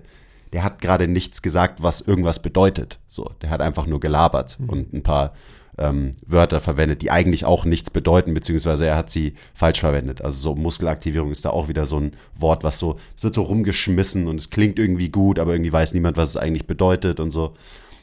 [0.53, 2.99] der hat gerade nichts gesagt, was irgendwas bedeutet.
[3.07, 4.69] So, der hat einfach nur gelabert mhm.
[4.69, 5.33] und ein paar
[5.77, 10.21] ähm, Wörter verwendet, die eigentlich auch nichts bedeuten, beziehungsweise er hat sie falsch verwendet.
[10.21, 13.43] Also so Muskelaktivierung ist da auch wieder so ein Wort, was so, es wird so
[13.43, 17.29] rumgeschmissen und es klingt irgendwie gut, aber irgendwie weiß niemand, was es eigentlich bedeutet und
[17.31, 17.53] so.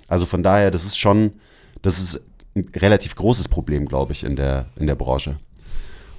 [0.06, 1.32] Also von daher, das ist schon,
[1.82, 2.22] das ist
[2.54, 5.36] ein relativ großes Problem, glaube ich, in der, in der Branche.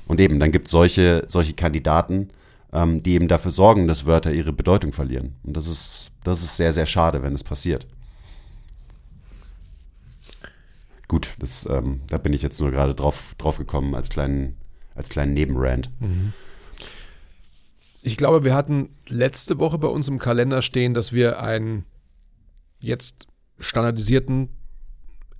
[0.07, 2.29] Und eben, dann gibt es solche, solche Kandidaten,
[2.75, 5.35] ähm, die eben dafür sorgen, dass Wörter ihre Bedeutung verlieren.
[5.43, 7.87] Und das ist, das ist sehr, sehr schade, wenn es passiert.
[11.07, 14.57] Gut, das, ähm, da bin ich jetzt nur gerade drauf, drauf gekommen als kleinen,
[14.93, 15.89] als kleinen Nebenrand.
[16.01, 16.33] Mhm.
[18.01, 21.85] Ich glaube, wir hatten letzte Woche bei uns im Kalender stehen, dass wir einen
[22.79, 24.49] jetzt standardisierten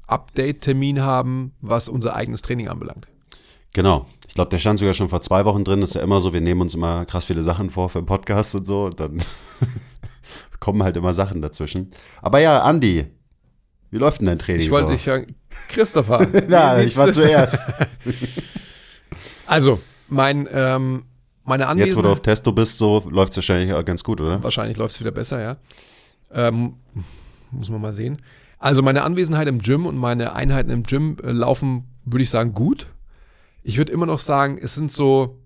[0.08, 3.08] Update-Termin haben, was unser eigenes Training anbelangt.
[3.74, 4.08] Genau.
[4.36, 5.80] Ich glaube, der stand sogar schon vor zwei Wochen drin.
[5.80, 8.54] Das ist ja immer so, wir nehmen uns immer krass viele Sachen vor für Podcasts
[8.54, 8.84] und so.
[8.84, 9.24] Und dann
[10.60, 11.92] kommen halt immer Sachen dazwischen.
[12.22, 13.06] Aber ja, Andi,
[13.92, 14.60] wie läuft denn dein Training?
[14.60, 14.92] Ich wollte so?
[14.92, 15.22] dich ja,
[15.70, 16.28] Christopher.
[16.50, 17.64] Na, ich war zuerst.
[19.48, 21.06] also, mein, ähm,
[21.46, 21.92] meine Anwesenheit.
[21.92, 24.44] Jetzt, wo du auf Testo bist, so läuft es wahrscheinlich auch ganz gut, oder?
[24.44, 25.56] Wahrscheinlich läuft es wieder besser, ja.
[26.34, 26.74] Ähm,
[27.52, 28.22] muss man mal sehen.
[28.60, 32.54] Also, meine Anwesenheit im Gym und meine Einheiten im Gym äh, laufen, würde ich sagen,
[32.54, 32.88] gut
[33.66, 35.40] ich würde immer noch sagen, es sind so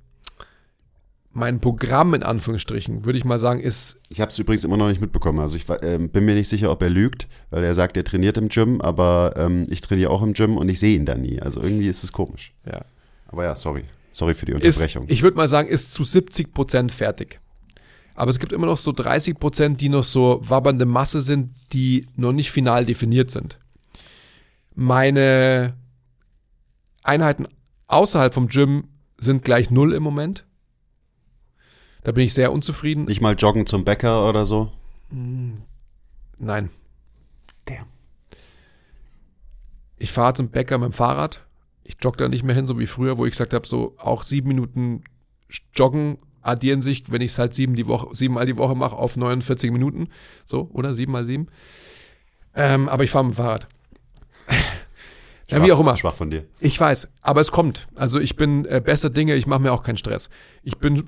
[1.32, 4.02] mein Programm in Anführungsstrichen, würde ich mal sagen, ist.
[4.10, 5.40] Ich habe es übrigens immer noch nicht mitbekommen.
[5.40, 8.38] Also ich äh, bin mir nicht sicher, ob er lügt, weil er sagt, er trainiert
[8.38, 11.40] im Gym, aber ähm, ich trainiere auch im Gym und ich sehe ihn da nie.
[11.42, 12.54] Also irgendwie ist es komisch.
[12.70, 12.82] Ja.
[13.28, 13.86] Aber ja, sorry.
[14.12, 15.06] Sorry für die Unterbrechung.
[15.06, 17.40] Ist, ich würde mal sagen, ist zu 70 Prozent fertig.
[18.16, 22.08] Aber es gibt immer noch so 30 Prozent, die noch so wabbernde Masse sind, die
[22.18, 23.60] noch nicht final definiert sind.
[24.76, 25.76] Meine
[27.04, 27.48] Einheiten
[27.90, 30.46] außerhalb vom Gym sind gleich null im Moment.
[32.04, 33.06] Da bin ich sehr unzufrieden.
[33.06, 34.72] Nicht mal joggen zum Bäcker oder so?
[35.10, 36.70] Nein.
[37.66, 37.88] Damn.
[39.98, 41.46] Ich fahre zum Bäcker mit dem Fahrrad.
[41.84, 44.24] Ich jogge da nicht mehr hin, so wie früher, wo ich gesagt habe, so auch
[44.24, 45.04] sieben Minuten
[45.74, 49.18] joggen addieren sich, wenn ich es halt sieben die Woche, siebenmal die Woche mache, auf
[49.18, 50.08] 49 Minuten.
[50.46, 50.94] So, oder?
[50.94, 51.48] Sieben mal sieben.
[52.56, 53.68] Ähm, aber ich fahre mit dem Fahrrad.
[55.50, 55.98] Ja, wie auch immer.
[55.98, 56.46] Schwach von dir.
[56.60, 57.88] Ich weiß, aber es kommt.
[57.96, 60.30] Also ich bin äh, besser Dinge, ich mache mir auch keinen Stress.
[60.64, 61.06] Ich bin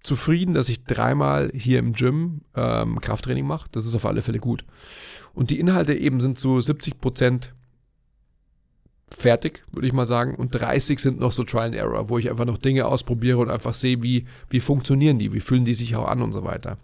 [0.00, 3.68] zufrieden, dass ich dreimal hier im Gym ähm, Krafttraining mache.
[3.72, 4.64] Das ist auf alle Fälle gut.
[5.34, 7.54] Und die Inhalte eben sind zu 70 Prozent
[9.10, 10.34] fertig, würde ich mal sagen.
[10.34, 13.50] Und 30 sind noch so Trial and Error, wo ich einfach noch Dinge ausprobiere und
[13.50, 16.78] einfach sehe, wie, wie funktionieren die, wie fühlen die sich auch an und so weiter.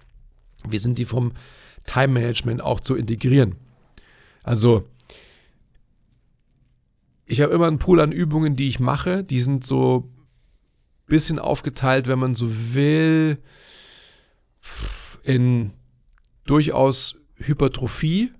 [0.68, 1.32] Wie sind die vom
[1.86, 3.56] Time Management auch zu integrieren?
[4.42, 4.88] Also,
[7.26, 9.24] ich habe immer einen Pool an Übungen, die ich mache.
[9.24, 10.08] Die sind so
[11.06, 13.38] bisschen aufgeteilt, wenn man so will,
[15.22, 15.72] in
[16.44, 18.32] durchaus Hypertrophie,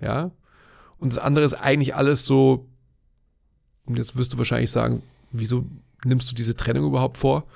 [0.00, 0.30] ja.
[0.98, 2.66] Und das andere ist eigentlich alles so,
[3.84, 5.66] und jetzt wirst du wahrscheinlich sagen, wieso
[6.04, 7.46] nimmst du diese Trennung überhaupt vor?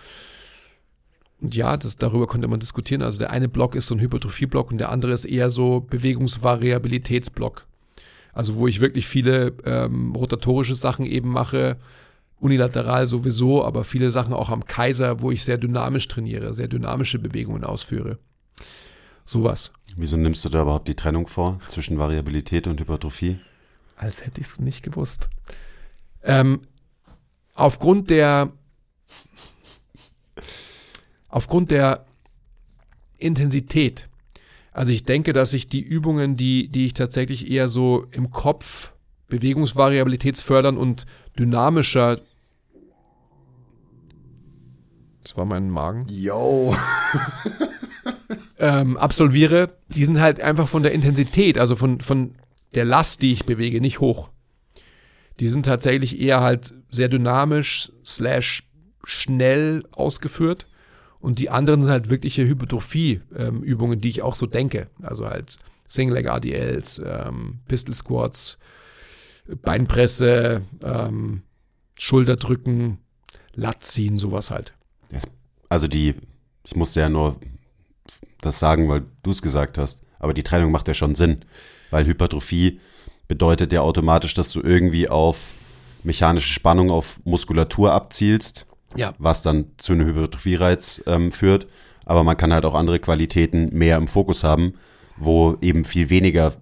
[1.41, 3.03] Und ja, das, darüber konnte man diskutieren.
[3.03, 7.67] Also der eine Block ist so ein Hypertrophie-Block und der andere ist eher so Bewegungsvariabilitätsblock.
[8.33, 11.79] Also wo ich wirklich viele ähm, rotatorische Sachen eben mache,
[12.39, 17.19] unilateral sowieso, aber viele Sachen auch am Kaiser, wo ich sehr dynamisch trainiere, sehr dynamische
[17.19, 18.19] Bewegungen ausführe.
[19.25, 19.73] Sowas.
[19.97, 23.39] Wieso nimmst du da überhaupt die Trennung vor zwischen Variabilität und Hypertrophie?
[23.97, 25.29] Als hätte ich es nicht gewusst.
[26.23, 26.61] Ähm,
[27.55, 28.53] aufgrund der
[31.29, 32.07] aufgrund der
[33.19, 34.09] Intensität.
[34.73, 38.93] Also ich denke, dass ich die Übungen, die, die ich tatsächlich eher so im Kopf
[39.29, 41.07] Bewegungsvariabilitätsfördern und
[41.39, 42.19] dynamischer
[45.23, 46.07] das war mein Magen.
[46.09, 46.75] Yo.
[48.59, 52.35] ähm, absolviere, die sind halt einfach von der Intensität, also von, von
[52.75, 54.31] der Last, die ich bewege, nicht hoch.
[55.39, 58.63] Die sind tatsächlich eher halt sehr dynamisch slash
[59.05, 60.67] schnell ausgeführt.
[61.21, 64.89] Und die anderen sind halt wirkliche Hypertrophie-Übungen, ähm, die ich auch so denke.
[65.03, 68.59] Also halt Single-Leg-RDLs, ähm, Pistol-Squats,
[69.63, 71.43] Beinpresse, ähm,
[71.99, 72.99] Schulterdrücken,
[73.55, 74.75] Lat ziehen, sowas halt.
[75.69, 76.15] Also die,
[76.65, 77.37] ich musste ja nur
[78.41, 81.45] das sagen, weil du es gesagt hast, aber die Trennung macht ja schon Sinn,
[81.91, 82.81] weil Hypertrophie
[83.29, 85.53] bedeutet ja automatisch, dass du irgendwie auf
[86.03, 89.15] mechanische Spannung auf Muskulatur abzielst, ja.
[89.19, 91.67] was dann zu einem Hypertrophie-Reiz ähm, führt.
[92.05, 94.75] Aber man kann halt auch andere Qualitäten mehr im Fokus haben,
[95.17, 96.55] wo eben viel weniger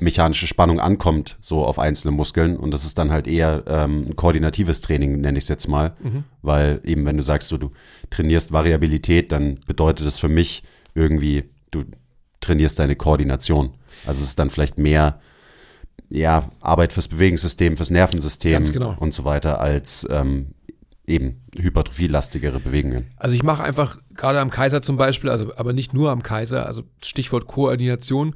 [0.00, 2.56] mechanische Spannung ankommt, so auf einzelne Muskeln.
[2.56, 5.94] Und das ist dann halt eher ähm, ein koordinatives Training, nenne ich es jetzt mal.
[6.02, 6.24] Mhm.
[6.42, 7.70] Weil eben, wenn du sagst, so, du
[8.10, 10.62] trainierst Variabilität, dann bedeutet das für mich
[10.94, 11.84] irgendwie, du
[12.40, 13.74] trainierst deine Koordination.
[14.06, 15.20] Also es ist dann vielleicht mehr
[16.08, 18.96] ja, Arbeit fürs Bewegungssystem, fürs Nervensystem genau.
[19.00, 20.54] und so weiter, als ähm,
[21.06, 23.06] eben hypertrophielastigere Bewegungen.
[23.16, 26.66] Also ich mache einfach gerade am Kaiser zum Beispiel, also aber nicht nur am Kaiser,
[26.66, 28.34] also Stichwort Koordination,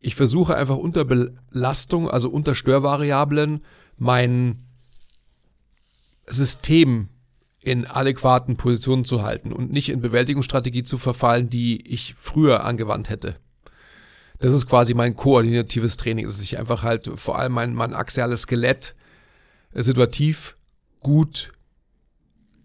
[0.00, 3.64] ich versuche einfach unter Belastung, also unter Störvariablen,
[3.96, 4.64] mein
[6.26, 7.08] System
[7.62, 13.08] in adäquaten Positionen zu halten und nicht in Bewältigungsstrategie zu verfallen, die ich früher angewandt
[13.08, 13.36] hätte.
[14.38, 18.42] Das ist quasi mein koordinatives Training, dass ich einfach halt vor allem mein, mein axiales
[18.42, 18.94] Skelett
[19.72, 20.56] situativ
[21.00, 21.52] gut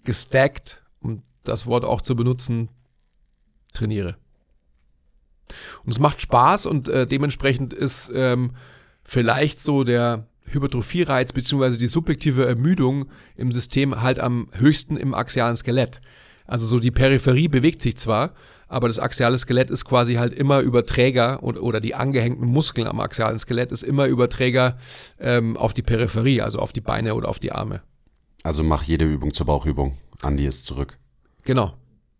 [0.09, 2.69] gestackt, um das Wort auch zu benutzen,
[3.73, 4.15] trainiere.
[5.85, 8.55] Und es macht Spaß und äh, dementsprechend ist ähm,
[9.03, 13.05] vielleicht so der Hypertrophie-Reiz beziehungsweise die subjektive Ermüdung
[13.37, 16.01] im System halt am höchsten im axialen Skelett.
[16.47, 18.33] Also so die Peripherie bewegt sich zwar,
[18.67, 22.99] aber das axiale Skelett ist quasi halt immer Überträger oder, oder die angehängten Muskeln am
[22.99, 24.79] axialen Skelett ist immer Überträger
[25.19, 27.83] ähm, auf die Peripherie, also auf die Beine oder auf die Arme.
[28.43, 29.97] Also mach jede Übung zur Bauchübung.
[30.21, 30.97] Andi ist zurück.
[31.43, 31.73] Genau.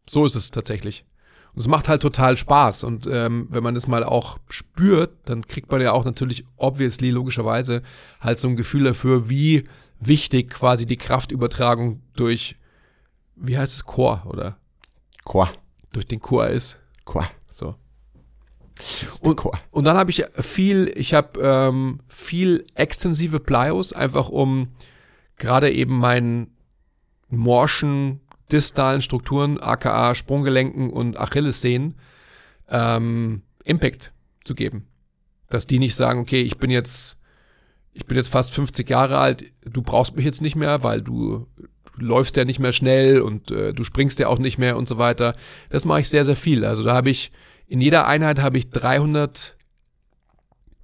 [0.10, 1.06] So ist es tatsächlich.
[1.54, 2.84] Und es macht halt total Spaß.
[2.84, 7.10] Und ähm, wenn man das mal auch spürt, dann kriegt man ja auch natürlich, obviously,
[7.10, 7.82] logischerweise,
[8.20, 9.64] halt so ein Gefühl dafür, wie
[10.00, 12.56] wichtig quasi die Kraftübertragung durch,
[13.36, 14.58] wie heißt es, Chor, oder?
[15.24, 15.52] Chor.
[15.92, 16.78] Durch den Chor ist.
[17.06, 17.28] Chor.
[17.54, 17.76] So.
[19.22, 24.70] Und, und dann habe ich viel, ich habe ähm, viel extensive Plyos, einfach um
[25.40, 26.56] gerade eben meinen
[27.30, 28.22] morschen
[28.52, 31.96] distalen Strukturen, aka Sprunggelenken und Achillessehnen,
[32.70, 34.12] ähm, Impact
[34.44, 34.88] zu geben.
[35.50, 37.18] Dass die nicht sagen, okay, ich bin jetzt,
[37.94, 41.48] ich bin jetzt fast 50 Jahre alt, du brauchst mich jetzt nicht mehr, weil du,
[42.02, 44.98] läufst ja nicht mehr schnell und äh, du springst ja auch nicht mehr und so
[44.98, 45.36] weiter.
[45.70, 46.66] Das mache ich sehr, sehr viel.
[46.66, 47.32] Also da habe ich,
[47.68, 49.58] in jeder Einheit habe ich 300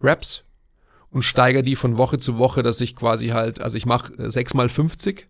[0.01, 0.44] Reps
[1.15, 4.53] und steigere die von Woche zu Woche, dass ich quasi halt, also ich mache 6
[4.53, 5.29] mal 50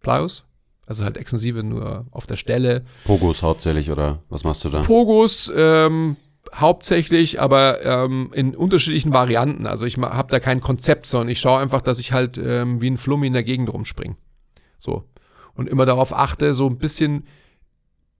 [0.00, 0.44] Plyos
[0.86, 2.84] also halt extensive nur auf der Stelle.
[3.04, 4.80] Pogos hauptsächlich oder was machst du da?
[4.80, 6.16] Pogos ähm,
[6.54, 9.66] hauptsächlich, aber ähm, in unterschiedlichen Varianten.
[9.66, 12.90] Also ich habe da kein Konzept, sondern ich schaue einfach, dass ich halt ähm, wie
[12.90, 14.16] ein Flummi in der Gegend rumspringe.
[14.76, 15.04] So.
[15.54, 17.26] Und immer darauf achte, so ein bisschen,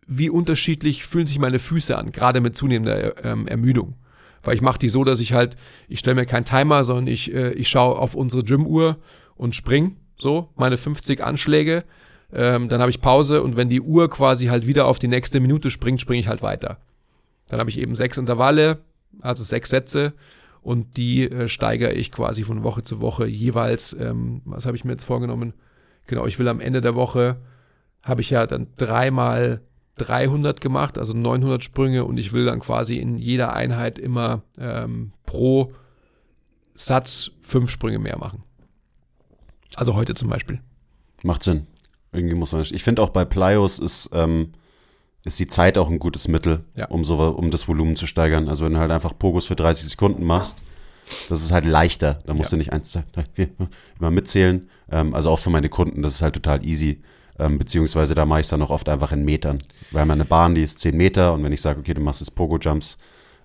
[0.06, 3.96] wie unterschiedlich fühlen sich meine Füße an, gerade mit zunehmender ähm, Ermüdung.
[4.42, 5.56] Weil ich mache die so, dass ich halt,
[5.88, 8.98] ich stelle mir keinen Timer, sondern ich, äh, ich schaue auf unsere Gymuhr
[9.36, 11.84] und spring so meine 50 Anschläge
[12.32, 15.38] ähm, dann habe ich Pause und wenn die Uhr quasi halt wieder auf die nächste
[15.40, 16.78] Minute springt, springe ich halt weiter.
[17.48, 18.78] Dann habe ich eben sechs Intervalle,
[19.20, 20.14] also sechs Sätze
[20.62, 23.92] und die äh, steigere ich quasi von Woche zu Woche jeweils.
[23.92, 25.52] Ähm, was habe ich mir jetzt vorgenommen?
[26.06, 27.36] Genau, ich will am Ende der Woche,
[28.02, 29.60] habe ich ja dann dreimal
[30.04, 35.12] 300 gemacht, also 900 Sprünge und ich will dann quasi in jeder Einheit immer ähm,
[35.26, 35.68] pro
[36.74, 38.42] Satz fünf Sprünge mehr machen.
[39.76, 40.60] Also heute zum Beispiel
[41.22, 41.66] Macht Sinn.
[42.12, 42.62] Irgendwie muss man.
[42.62, 44.52] Ich finde auch bei Plyos ist, ähm,
[45.24, 46.86] ist die Zeit auch ein gutes Mittel, Ja.
[46.88, 48.48] um, so, um das Volumen zu steigern.
[48.48, 50.62] Also wenn du halt einfach Pogos für 30 Sekunden machst,
[51.28, 52.20] das ist halt leichter.
[52.26, 52.56] Da musst Ja.
[52.56, 53.48] du nicht eins, zwei, drei, vier,
[54.00, 54.68] immer mitzählen.
[54.90, 57.00] Ähm, also auch für meine Kunden, das ist halt total easy.
[57.38, 59.58] Ähm, beziehungsweise da mache ich es dann auch oft einfach in Metern.
[59.90, 62.00] Wir haben ja eine Bahn, die ist 10 Meter und wenn ich sage, okay, du
[62.00, 62.98] machst jetzt Pogo-Jumps,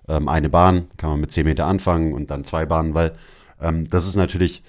[0.08, 3.12] ähm, eine Bahn, kann man mit 10 Meter anfangen und dann zwei Bahnen, weil
[3.60, 4.62] ähm, das ist natürlich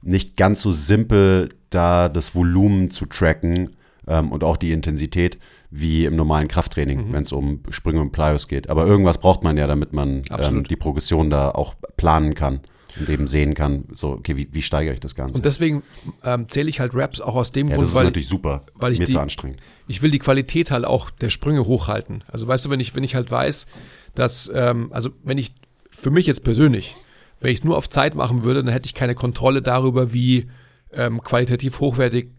[0.00, 5.38] nicht ganz so simpel, da das Volumen zu tracken ähm, und auch die Intensität
[5.70, 7.12] wie im normalen Krafttraining, Mhm.
[7.12, 8.68] wenn es um Sprünge und Plyos geht.
[8.68, 12.60] Aber irgendwas braucht man ja, damit man ähm, die Progression da auch planen kann
[12.98, 15.36] und eben sehen kann, so, okay, wie, wie steigere ich das Ganze?
[15.36, 15.82] Und deswegen
[16.24, 18.62] ähm, zähle ich halt Raps auch aus dem ja, Grund, das ist weil natürlich super,
[18.74, 19.58] weil ich mir die- zu anstrengend.
[19.88, 22.24] ich will die Qualität halt auch der Sprünge hochhalten.
[22.28, 23.66] Also weißt du, wenn ich, wenn ich halt weiß,
[24.14, 25.52] dass, ähm, also wenn ich,
[25.90, 26.94] für mich jetzt persönlich,
[27.40, 30.48] wenn ich es nur auf Zeit machen würde, dann hätte ich keine Kontrolle darüber, wie
[30.92, 32.30] ähm, qualitativ hochwertig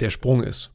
[0.00, 0.70] der Sprung ist.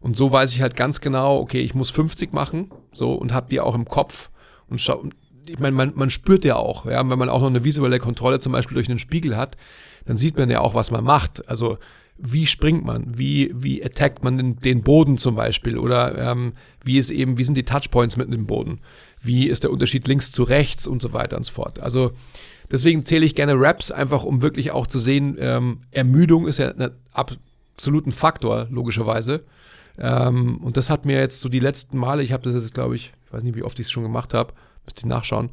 [0.00, 3.48] Und so weiß ich halt ganz genau, okay, ich muss 50 machen, so und habe
[3.50, 4.30] die auch im Kopf
[4.68, 5.04] und schau,
[5.48, 8.38] ich meine, man, man spürt ja auch, ja, wenn man auch noch eine visuelle Kontrolle
[8.38, 9.56] zum Beispiel durch einen Spiegel hat,
[10.06, 11.48] dann sieht man ja auch, was man macht.
[11.48, 11.78] Also
[12.18, 16.98] wie springt man, wie, wie attackt man den, den Boden zum Beispiel oder ähm, wie
[16.98, 18.80] ist eben, wie sind die Touchpoints mitten im Boden,
[19.20, 21.78] wie ist der Unterschied links zu rechts und so weiter und so fort.
[21.78, 22.10] Also
[22.70, 26.70] deswegen zähle ich gerne Raps, einfach um wirklich auch zu sehen, ähm, Ermüdung ist ja
[26.70, 29.44] ein absoluten Faktor, logischerweise.
[29.96, 32.96] Ähm, und das hat mir jetzt so die letzten Male, ich habe das jetzt, glaube
[32.96, 34.54] ich, ich weiß nicht, wie oft ich es schon gemacht habe,
[34.88, 35.50] müsste ich nachschauen,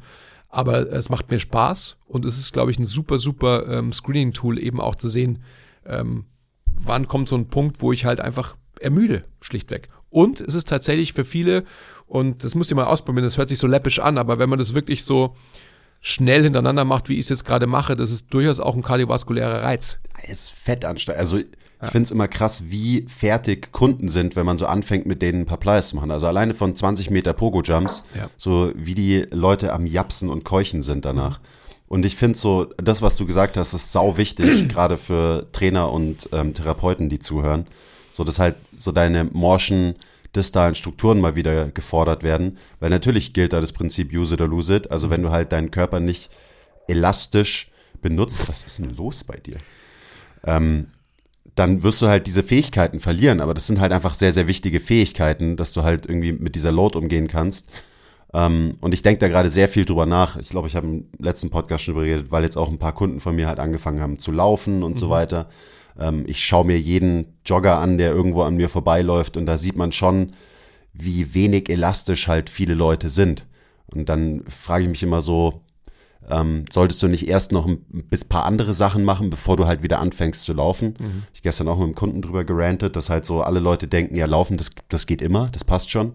[0.48, 4.62] aber es macht mir Spaß und es ist, glaube ich, ein super, super ähm, Screening-Tool,
[4.62, 5.42] eben auch zu sehen,
[5.84, 6.24] ähm,
[6.64, 9.88] wann kommt so ein Punkt, wo ich halt einfach ermüde, schlichtweg.
[10.10, 11.64] Und es ist tatsächlich für viele,
[12.06, 14.58] und das müsst ihr mal ausprobieren, das hört sich so läppisch an, aber wenn man
[14.58, 15.36] das wirklich so
[16.06, 19.62] schnell hintereinander macht, wie ich es jetzt gerade mache, das ist durchaus auch ein kardiovaskulärer
[19.62, 19.98] Reiz.
[20.22, 21.18] Es ist fett anstrengend.
[21.20, 21.46] Also ich
[21.90, 25.46] finde es immer krass, wie fertig Kunden sind, wenn man so anfängt, mit denen ein
[25.46, 26.10] paar Pliers zu machen.
[26.12, 28.30] Also alleine von 20 Meter Pogo-Jumps, Ja.
[28.36, 31.40] so wie die Leute am Japsen und Keuchen sind danach.
[31.88, 35.90] Und ich finde so, das, was du gesagt hast, ist sau wichtig, gerade für Trainer
[35.90, 37.66] und ähm, Therapeuten, die zuhören.
[38.12, 39.96] So, dass halt so deine morschen,
[40.36, 42.58] distalen Strukturen mal wieder gefordert werden.
[42.80, 44.90] Weil natürlich gilt da das Prinzip use it or lose it.
[44.90, 46.30] Also wenn du halt deinen Körper nicht
[46.88, 47.70] elastisch
[48.02, 49.56] benutzt, was ist denn los bei dir?
[50.44, 50.88] Ähm,
[51.54, 53.40] dann wirst du halt diese Fähigkeiten verlieren.
[53.40, 56.72] Aber das sind halt einfach sehr, sehr wichtige Fähigkeiten, dass du halt irgendwie mit dieser
[56.72, 57.70] Load umgehen kannst.
[58.34, 60.36] Ähm, und ich denke da gerade sehr viel drüber nach.
[60.36, 62.94] Ich glaube, ich habe im letzten Podcast schon drüber geredet, weil jetzt auch ein paar
[62.94, 65.48] Kunden von mir halt angefangen haben zu laufen und so weiter.
[65.98, 69.76] Ähm, ich schaue mir jeden Jogger an, der irgendwo an mir vorbeiläuft und da sieht
[69.76, 70.32] man schon,
[70.92, 73.46] wie wenig elastisch halt viele Leute sind.
[73.92, 75.62] Und dann frage ich mich immer so,
[76.28, 77.78] ähm, solltest du nicht erst noch ein
[78.10, 80.96] bis paar andere Sachen machen, bevor du halt wieder anfängst zu laufen?
[81.34, 84.26] Ich gestern auch mit einem Kunden drüber gerantet, dass halt so alle Leute denken, ja,
[84.26, 86.14] laufen, das, das geht immer, das passt schon.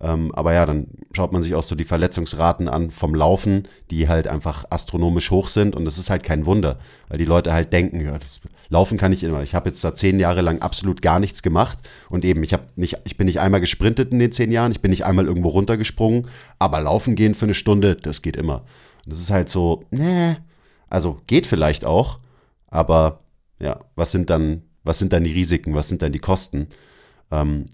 [0.00, 4.08] Ähm, aber ja, dann schaut man sich auch so die Verletzungsraten an vom Laufen, die
[4.08, 5.74] halt einfach astronomisch hoch sind.
[5.74, 9.12] Und das ist halt kein Wunder, weil die Leute halt denken, ja, das, laufen kann
[9.12, 9.42] ich immer.
[9.42, 11.78] Ich habe jetzt da zehn Jahre lang absolut gar nichts gemacht.
[12.10, 14.80] Und eben, ich, hab nicht, ich bin nicht einmal gesprintet in den zehn Jahren, ich
[14.80, 16.28] bin nicht einmal irgendwo runtergesprungen.
[16.58, 18.64] Aber laufen gehen für eine Stunde, das geht immer.
[19.04, 20.36] Und das ist halt so, nee,
[20.88, 22.18] also geht vielleicht auch,
[22.68, 23.20] aber
[23.58, 26.68] ja, was sind dann, was sind dann die Risiken, was sind dann die Kosten?
[27.30, 27.66] Ähm,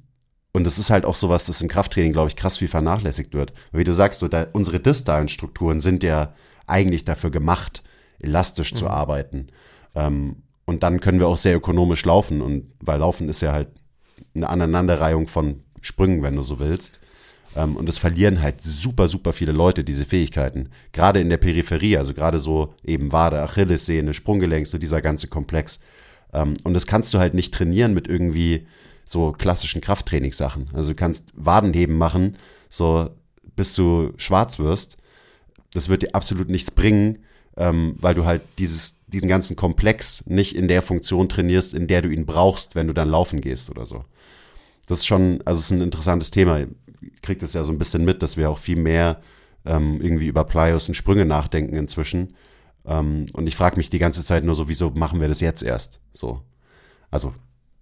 [0.52, 3.52] und das ist halt auch sowas, das im Krafttraining, glaube ich, krass viel vernachlässigt wird.
[3.72, 6.32] Wie du sagst, so da, unsere distalen Strukturen sind ja
[6.66, 7.82] eigentlich dafür gemacht,
[8.20, 9.48] elastisch zu arbeiten.
[9.96, 12.40] Ähm, und dann können wir auch sehr ökonomisch laufen.
[12.40, 13.68] Und weil Laufen ist ja halt
[14.34, 17.00] eine Aneinanderreihung von Sprüngen, wenn du so willst.
[17.56, 20.70] Ähm, und es verlieren halt super, super viele Leute diese Fähigkeiten.
[20.92, 25.80] Gerade in der Peripherie, also gerade so eben Wade, Achillessehne, Sprunggelenk, so dieser ganze Komplex.
[26.32, 28.66] Ähm, und das kannst du halt nicht trainieren mit irgendwie
[29.04, 30.70] so klassischen Krafttrainingssachen.
[30.72, 32.36] Also du kannst Wadenheben machen,
[32.68, 33.10] so
[33.56, 34.96] bis du schwarz wirst.
[35.72, 37.18] Das wird dir absolut nichts bringen,
[37.56, 42.02] ähm, weil du halt dieses, diesen ganzen Komplex nicht in der Funktion trainierst, in der
[42.02, 44.04] du ihn brauchst, wenn du dann laufen gehst oder so.
[44.86, 46.60] Das ist schon, also es ist ein interessantes Thema.
[46.60, 49.20] Ich krieg das ja so ein bisschen mit, dass wir auch viel mehr
[49.64, 52.34] ähm, irgendwie über Plyos und Sprünge nachdenken inzwischen.
[52.84, 55.62] Ähm, und ich frage mich die ganze Zeit nur so, wieso machen wir das jetzt
[55.62, 56.00] erst?
[56.12, 56.42] So.
[57.10, 57.32] Also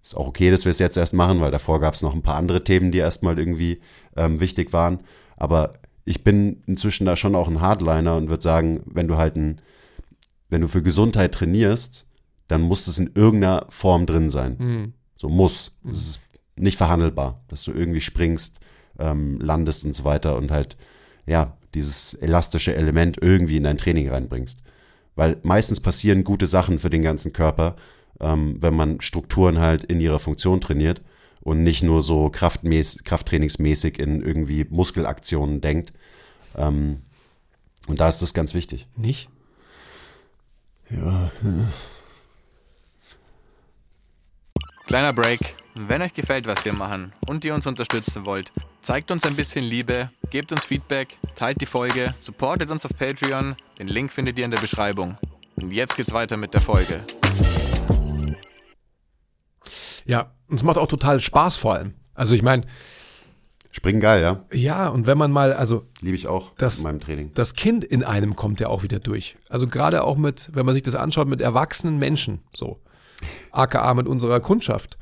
[0.01, 2.21] ist auch okay, dass wir es jetzt erst machen, weil davor gab es noch ein
[2.21, 3.81] paar andere Themen, die erstmal irgendwie
[4.15, 4.99] ähm, wichtig waren.
[5.37, 5.73] Aber
[6.05, 9.61] ich bin inzwischen da schon auch ein Hardliner und würde sagen, wenn du halt ein,
[10.53, 12.05] wenn du für Gesundheit trainierst,
[12.47, 14.55] dann muss es in irgendeiner Form drin sein.
[14.57, 14.93] Mhm.
[15.17, 15.77] So muss.
[15.89, 16.21] Es ist
[16.55, 18.59] nicht verhandelbar, dass du irgendwie springst,
[18.99, 20.77] ähm, landest und so weiter und halt,
[21.25, 24.61] ja, dieses elastische Element irgendwie in dein Training reinbringst.
[25.15, 27.75] Weil meistens passieren gute Sachen für den ganzen Körper
[28.19, 31.01] ähm, wenn man Strukturen halt in ihrer Funktion trainiert
[31.41, 35.93] und nicht nur so kraftmäß, krafttrainingsmäßig in irgendwie Muskelaktionen denkt.
[36.55, 37.01] Ähm,
[37.87, 38.87] und da ist das ganz wichtig.
[38.95, 39.29] Nicht?
[40.95, 41.31] Ja.
[44.85, 45.55] Kleiner Break.
[45.75, 49.63] Wenn euch gefällt, was wir machen und ihr uns unterstützen wollt, zeigt uns ein bisschen
[49.63, 53.55] Liebe, gebt uns Feedback, teilt die Folge, supportet uns auf Patreon.
[53.79, 55.17] Den Link findet ihr in der Beschreibung.
[55.55, 57.03] Und jetzt geht's weiter mit der Folge.
[60.05, 61.95] Ja, und es macht auch total Spaß vor allem.
[62.13, 62.61] Also ich meine,
[63.75, 64.45] Springen geil, ja.
[64.53, 67.31] ja, und wenn man mal, also Liebe ich auch Das- in meinem Training.
[67.33, 69.35] das Kind in einem kommt ja auch wieder durch.
[69.49, 72.79] Also gerade auch mit, wenn man sich das anschaut, mit erwachsenen Menschen, so.
[73.51, 74.97] AKA mit unserer Kundschaft.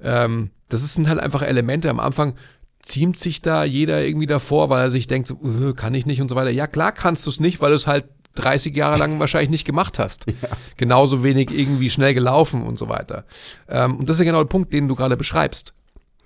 [0.00, 1.90] Ähm, das sind halt einfach Elemente.
[1.90, 2.34] Am Anfang
[2.80, 6.20] ziemt sich da jeder irgendwie davor, weil er sich denkt, so, äh, kann ich nicht
[6.20, 6.50] und so weiter.
[6.50, 8.04] Ja, klar kannst du es nicht, weil du es halt
[8.36, 10.26] 30 Jahre lang wahrscheinlich nicht gemacht hast.
[10.76, 13.24] Genauso wenig irgendwie schnell gelaufen und so weiter.
[13.68, 15.74] Ähm, und das ist ja genau der Punkt, den du gerade beschreibst.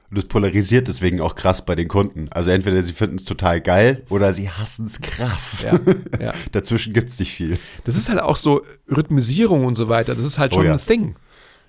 [0.08, 2.28] Und das polarisiert deswegen auch krass bei den Kunden.
[2.30, 5.66] Also entweder sie finden es total geil oder sie hassen es krass.
[5.66, 5.78] Ja,
[6.20, 6.32] ja.
[6.52, 7.58] Dazwischen gibt es nicht viel.
[7.84, 10.14] Das ist halt auch so Rhythmisierung und so weiter.
[10.14, 10.74] Das ist halt Oh schon ja.
[10.74, 11.16] ein Thing.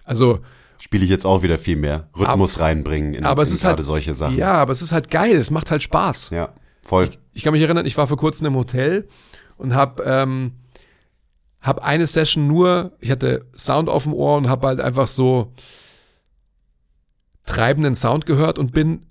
[0.03, 0.39] Also,
[0.79, 2.09] Spiele ich jetzt auch wieder viel mehr.
[2.15, 4.37] Rhythmus reinbringen in, aber es in ist gerade halt solche Sachen.
[4.37, 5.35] Ja, aber es ist halt geil.
[5.35, 6.29] Es macht halt Spaß.
[6.29, 7.09] Ja, voll.
[7.33, 9.07] Ich kann mich erinnern, ich war vor kurzem im Hotel
[9.57, 10.51] und habe ähm,
[11.61, 15.51] hab eine Session nur, ich hatte Sound auf dem Ohr und habe halt einfach so
[17.47, 19.01] treibenden Sound gehört und bin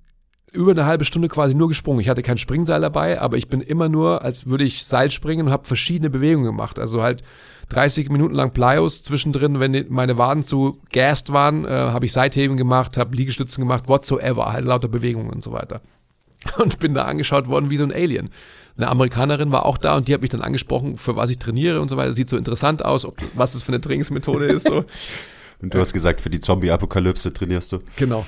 [0.52, 2.00] über eine halbe Stunde quasi nur gesprungen.
[2.00, 5.46] Ich hatte kein Springseil dabei, aber ich bin immer nur, als würde ich Seil springen
[5.46, 6.78] und habe verschiedene Bewegungen gemacht.
[6.78, 7.22] Also halt
[7.68, 12.56] 30 Minuten lang Plyos zwischendrin, wenn meine Waden zu gassed waren, äh, habe ich Seitheben
[12.56, 15.80] gemacht, habe Liegestützen gemacht, whatsoever, halt lauter Bewegungen und so weiter.
[16.58, 18.30] Und bin da angeschaut worden wie so ein Alien.
[18.76, 21.80] Eine Amerikanerin war auch da und die hat mich dann angesprochen, für was ich trainiere
[21.80, 22.12] und so weiter.
[22.12, 24.66] Sieht so interessant aus, ob, was es für eine Trainingsmethode ist.
[24.66, 24.84] So.
[25.62, 27.78] Und du hast gesagt, für die Zombie-Apokalypse trainierst du.
[27.96, 28.26] Genau.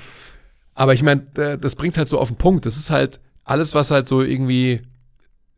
[0.73, 2.65] Aber ich meine, äh, das bringt halt so auf den Punkt.
[2.65, 4.81] Das ist halt alles, was halt so irgendwie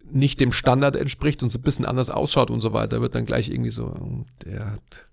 [0.03, 3.26] nicht dem Standard entspricht und so ein bisschen anders ausschaut und so weiter, wird dann
[3.26, 5.05] gleich irgendwie so, oh, der hat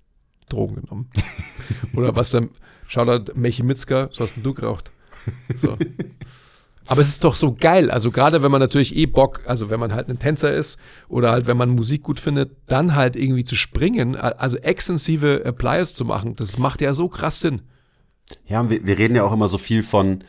[0.49, 1.11] Drogen genommen.
[1.95, 2.51] Oder was dann,
[2.87, 4.91] Shoutout Mechi Mitzker, so hast denn du geraucht.
[5.55, 5.77] So.
[6.89, 7.91] Aber es ist doch so geil.
[7.91, 10.79] Also gerade wenn man natürlich eh Bock, also wenn man halt ein Tänzer ist
[11.09, 15.95] oder halt wenn man Musik gut findet, dann halt irgendwie zu springen, also extensive Applies
[15.95, 17.61] zu machen, das macht ja so krass Sinn.
[18.47, 20.25] Ja, wir, wir reden ja auch immer so viel von,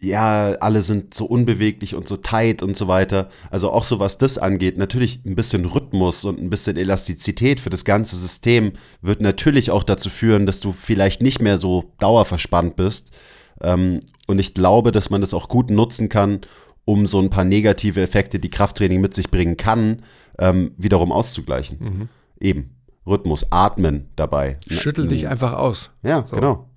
[0.00, 3.30] ja, alle sind so unbeweglich und so tight und so weiter.
[3.52, 7.70] Also auch so was das angeht, natürlich ein bisschen Rhythmus und ein bisschen Elastizität für
[7.70, 8.72] das ganze System
[9.02, 13.16] wird natürlich auch dazu führen, dass du vielleicht nicht mehr so dauerverspannt bist.
[13.60, 14.00] Ähm,
[14.32, 16.40] und ich glaube, dass man das auch gut nutzen kann,
[16.84, 20.02] um so ein paar negative Effekte, die Krafttraining mit sich bringen kann,
[20.38, 22.08] ähm, wiederum auszugleichen.
[22.40, 22.70] Eben.
[23.06, 24.56] Rhythmus, Atmen dabei.
[24.68, 25.90] Schüttel dich einfach aus.
[26.02, 26.36] Ja, So.
[26.36, 26.68] genau.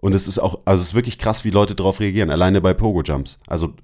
[0.00, 2.72] Und es ist auch, also es ist wirklich krass, wie Leute darauf reagieren, alleine bei
[2.72, 3.40] Pogo-Jumps.
[3.48, 3.74] Also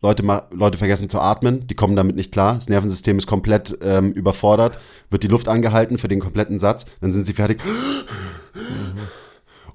[0.00, 4.12] Leute, Leute vergessen zu atmen, die kommen damit nicht klar, das Nervensystem ist komplett ähm,
[4.12, 4.78] überfordert,
[5.10, 7.60] wird die Luft angehalten für den kompletten Satz, dann sind sie fertig.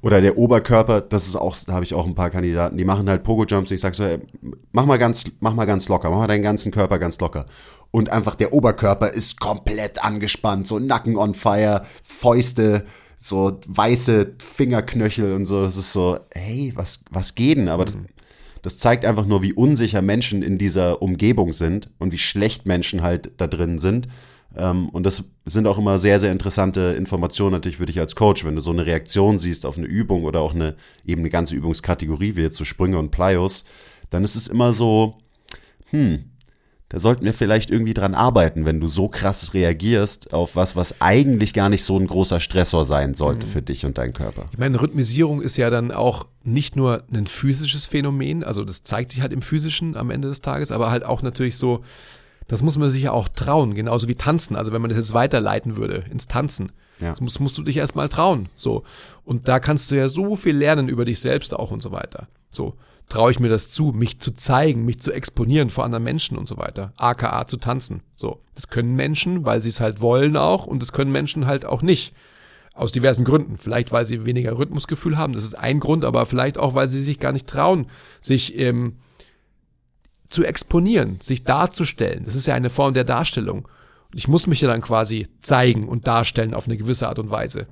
[0.04, 3.10] Oder der Oberkörper, das ist auch, da habe ich auch ein paar Kandidaten, die machen
[3.10, 3.72] halt Pogo-Jumps.
[3.72, 4.20] Ich sag so, ey,
[4.74, 7.46] mach mal ganz, mach mal ganz locker, mach mal deinen ganzen Körper ganz locker.
[7.90, 12.84] Und einfach der Oberkörper ist komplett angespannt, so Nacken on fire, Fäuste,
[13.18, 15.64] so weiße Fingerknöchel und so.
[15.64, 17.70] Das ist so, hey, was, was geht denn?
[17.70, 17.98] Aber das,
[18.62, 23.04] das zeigt einfach nur, wie unsicher Menschen in dieser Umgebung sind und wie schlecht Menschen
[23.04, 24.10] halt da drin sind.
[24.56, 28.46] Ähm, und das sind auch immer sehr, sehr interessante Informationen natürlich für dich als Coach,
[28.46, 30.76] wenn du so eine Reaktion siehst auf eine Übung oder auch eine
[31.06, 33.66] eben eine ganze Übungskategorie wie jetzt so Sprünge und Plyos,
[34.10, 35.18] dann ist es immer so,
[35.90, 36.26] hm,
[36.94, 41.02] da sollten wir vielleicht irgendwie dran arbeiten, wenn du so krass reagierst auf was, was
[41.02, 44.46] eigentlich gar nicht so ein großer Stressor sein sollte für dich und deinen Körper.
[44.52, 49.10] Ich meine, Rhythmisierung ist ja dann auch nicht nur ein physisches Phänomen, also das zeigt
[49.10, 51.84] sich halt im physischen am Ende des Tages, aber halt auch natürlich so,
[52.48, 54.56] das muss man sich ja auch trauen, genauso wie tanzen.
[54.56, 57.12] Also wenn man das jetzt weiterleiten würde ins Tanzen, Ja.
[57.12, 58.50] das musst, musst du dich erstmal trauen.
[58.56, 58.84] So.
[59.26, 62.28] Und da kannst du ja so viel lernen über dich selbst auch und so weiter.
[62.50, 62.74] So.
[63.10, 66.48] Traue ich mir das zu, mich zu zeigen, mich zu exponieren vor anderen Menschen und
[66.48, 66.94] so weiter.
[66.98, 68.02] AKA zu tanzen.
[68.16, 68.40] So.
[68.56, 71.82] Das können Menschen, weil sie es halt wollen auch, und das können Menschen halt auch
[71.82, 72.14] nicht.
[72.76, 73.58] Aus diversen Gründen.
[73.58, 77.02] Vielleicht, weil sie weniger Rhythmusgefühl haben, das ist ein Grund, aber vielleicht auch, weil sie
[77.02, 77.86] sich gar nicht trauen,
[78.20, 78.96] sich ähm,
[80.34, 82.24] zu exponieren, sich darzustellen.
[82.26, 83.68] Das ist ja eine Form der Darstellung.
[84.12, 87.30] Und ich muss mich ja dann quasi zeigen und darstellen auf eine gewisse Art und
[87.30, 87.68] Weise.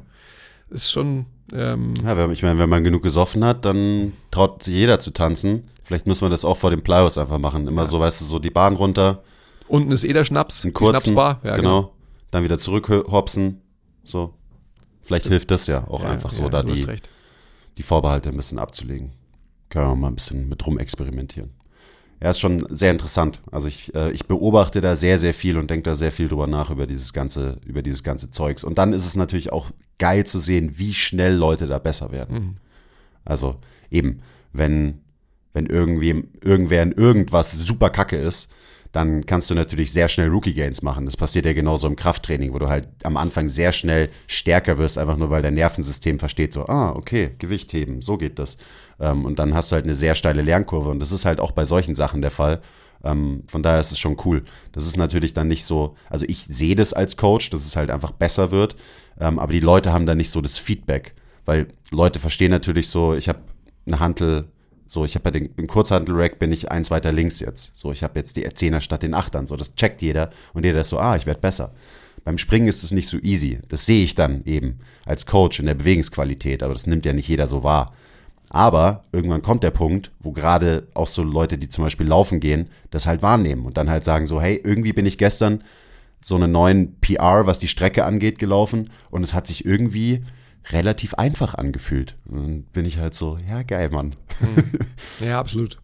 [0.70, 4.64] Das ist schon, ähm, Ja, wenn, ich meine, wenn man genug gesoffen hat, dann traut
[4.64, 5.64] sich jeder zu tanzen.
[5.84, 7.68] Vielleicht muss man das auch vor dem Plyos einfach machen.
[7.68, 9.24] Immer so, weißt du, so die Bahn runter,
[9.68, 11.40] unten ist eh der Schnaps, die kurzen, Schnapsbar.
[11.44, 11.94] Ja, genau.
[12.30, 13.62] Dann wieder zurückhopsen,
[14.04, 14.34] so.
[15.02, 16.86] Vielleicht hilft das ja auch Ja, einfach so, ja, da die,
[17.78, 19.14] die Vorbehalte ein bisschen abzulegen.
[19.70, 21.52] Können wir mal ein bisschen mit rum experimentieren.
[22.22, 23.42] Ja, ist schon sehr interessant.
[23.52, 26.46] Also ich, äh, ich beobachte da sehr, sehr viel und denke da sehr viel drüber
[26.46, 28.64] nach über dieses ganze, über dieses ganze Zeugs.
[28.64, 32.36] Und dann ist es natürlich auch geil zu sehen, wie schnell Leute da besser werden.
[32.36, 32.56] Mhm.
[33.26, 33.56] Also
[33.90, 34.22] eben,
[34.54, 35.00] wenn,
[35.54, 38.52] wenn irgendwie irgendwer in irgendwas super kacke ist,
[38.92, 41.06] dann kannst du natürlich sehr schnell Rookie-Gains machen.
[41.06, 44.98] Das passiert ja genauso im Krafttraining, wo du halt am Anfang sehr schnell stärker wirst,
[44.98, 48.58] einfach nur weil dein Nervensystem versteht, so, ah, okay, Gewicht heben, so geht das.
[49.02, 51.52] Ähm, und dann hast du halt eine sehr steile Lernkurve und das ist halt auch
[51.52, 52.62] bei solchen Sachen der Fall.
[53.04, 54.44] Ähm, von daher ist es schon cool.
[54.72, 57.90] Das ist natürlich dann nicht so, also ich sehe das als Coach, dass es halt
[57.90, 58.76] einfach besser wird,
[59.20, 61.14] ähm, aber die Leute haben dann nicht so das Feedback,
[61.46, 63.40] weil Leute verstehen natürlich so, ich habe
[63.88, 64.46] eine Hantel,
[64.86, 67.78] so, ich habe bei den Kurzhantel-Rack bin ich eins weiter links jetzt.
[67.78, 69.48] So, ich habe jetzt die Zehner statt den Achtern.
[69.48, 71.74] So, das checkt jeder und jeder ist so, ah, ich werde besser.
[72.26, 73.60] Beim Springen ist es nicht so easy.
[73.70, 77.30] Das sehe ich dann eben als Coach in der Bewegungsqualität, aber das nimmt ja nicht
[77.30, 77.94] jeder so wahr.
[78.54, 82.68] Aber irgendwann kommt der Punkt, wo gerade auch so Leute, die zum Beispiel laufen gehen,
[82.90, 85.64] das halt wahrnehmen und dann halt sagen so, hey, irgendwie bin ich gestern
[86.20, 90.26] so einen neuen PR, was die Strecke angeht, gelaufen und es hat sich irgendwie
[90.70, 92.18] relativ einfach angefühlt.
[92.28, 94.18] Und dann bin ich halt so, ja, geil, Mann.
[95.22, 95.78] Ja, absolut.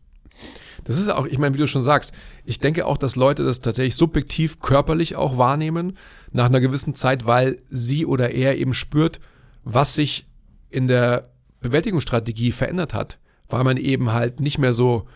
[0.83, 2.13] Das ist auch, ich meine, wie du schon sagst,
[2.43, 5.97] ich denke auch, dass Leute das tatsächlich subjektiv körperlich auch wahrnehmen
[6.33, 9.21] nach einer gewissen Zeit, weil sie oder er eben spürt,
[9.63, 10.27] was sich
[10.69, 11.29] in der
[11.61, 13.17] Bewältigungsstrategie verändert hat,
[13.49, 15.07] weil man eben halt nicht mehr so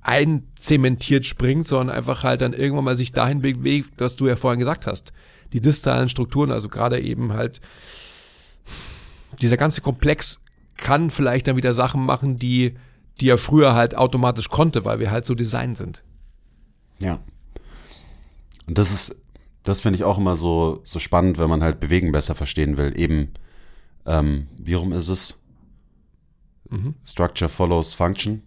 [0.00, 4.58] einzementiert springt, sondern einfach halt dann irgendwann mal sich dahin bewegt, was du ja vorhin
[4.58, 5.12] gesagt hast.
[5.52, 7.60] Die distalen Strukturen, also gerade eben halt
[9.40, 10.42] dieser ganze Komplex
[10.76, 12.74] kann vielleicht dann wieder Sachen machen, die,
[13.20, 16.02] die er früher halt automatisch konnte, weil wir halt so design sind.
[16.98, 17.20] Ja.
[18.66, 19.16] Und das ist,
[19.62, 22.98] das finde ich auch immer so, so spannend, wenn man halt Bewegen besser verstehen will.
[22.98, 23.32] Eben,
[24.06, 25.38] ähm, wie rum ist es?
[26.70, 26.94] Mhm.
[27.04, 28.42] Structure follows Function.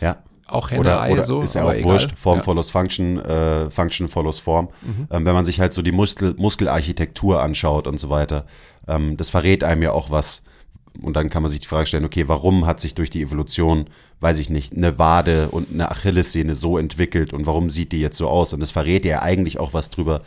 [0.00, 0.22] Ja.
[0.46, 1.42] Auch Hände, Oder, oder so.
[1.42, 1.92] ist ja auch egal.
[1.92, 2.18] wurscht.
[2.18, 2.44] Form ja.
[2.44, 4.68] follows Function, äh, Function follows Form.
[5.10, 8.46] Ähm, wenn man sich halt so die Muskel, Muskelarchitektur anschaut und so weiter,
[8.86, 10.44] ähm, das verrät einem ja auch was.
[11.02, 13.88] Und dann kann man sich die Frage stellen, okay, warum hat sich durch die Evolution,
[14.20, 18.16] weiß ich nicht, eine Wade und eine Achillessehne so entwickelt und warum sieht die jetzt
[18.16, 18.52] so aus?
[18.52, 20.22] Und das verrät ja eigentlich auch was drüber,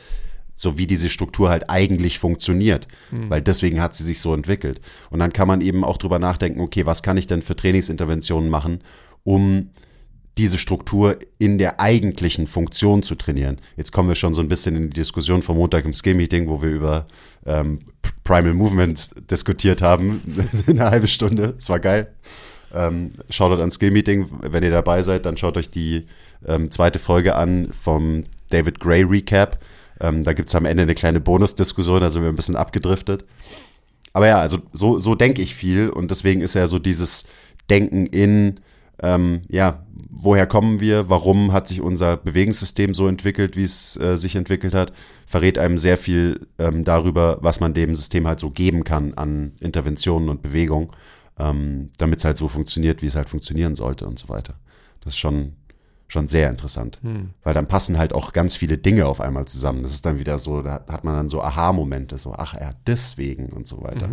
[0.62, 2.88] so wie diese Struktur halt eigentlich funktioniert,
[3.30, 4.80] weil deswegen hat sie sich so entwickelt.
[5.10, 8.48] Und dann kann man eben auch drüber nachdenken, okay, was kann ich denn für Trainingsinterventionen
[8.48, 8.82] machen,
[9.24, 9.72] um
[10.38, 13.58] diese Struktur in der eigentlichen Funktion zu trainieren.
[13.76, 16.62] Jetzt kommen wir schon so ein bisschen in die Diskussion vom Montag im Skill-Meeting, wo
[16.62, 17.08] wir über
[17.46, 17.80] ähm,
[18.24, 20.22] Primal Movement diskutiert haben,
[20.68, 21.56] eine halbe Stunde.
[21.58, 22.14] Es war geil.
[22.74, 26.06] Ähm, schaut euch an Skill-Meeting, wenn ihr dabei seid, dann schaut euch die
[26.46, 29.60] ähm, zweite Folge an vom David Gray Recap.
[30.02, 33.26] Ähm, da gibt's am Ende eine kleine Bonusdiskussion, da sind wir ein bisschen abgedriftet.
[34.14, 37.26] Aber ja, also so, so denke ich viel und deswegen ist ja so dieses
[37.70, 38.60] Denken in,
[39.02, 44.18] ähm, ja, woher kommen wir, warum hat sich unser Bewegungssystem so entwickelt, wie es äh,
[44.18, 44.92] sich entwickelt hat,
[45.26, 49.54] verrät einem sehr viel ähm, darüber, was man dem System halt so geben kann an
[49.60, 50.92] Interventionen und Bewegung,
[51.40, 54.56] ähm, damit es halt so funktioniert, wie es halt funktionieren sollte und so weiter.
[55.02, 55.54] Das ist schon,
[56.12, 57.00] schon sehr interessant,
[57.44, 59.82] weil dann passen halt auch ganz viele Dinge auf einmal zusammen.
[59.82, 63.48] Das ist dann wieder so, da hat man dann so Aha-Momente, so, ach ja, deswegen
[63.48, 64.10] und so weiter.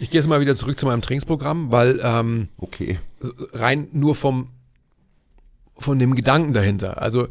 [0.00, 2.98] Ich gehe jetzt mal wieder zurück zu meinem Trainingsprogramm, weil ähm, Okay.
[3.52, 4.48] rein nur vom
[5.76, 7.00] von dem Gedanken dahinter.
[7.00, 7.28] Also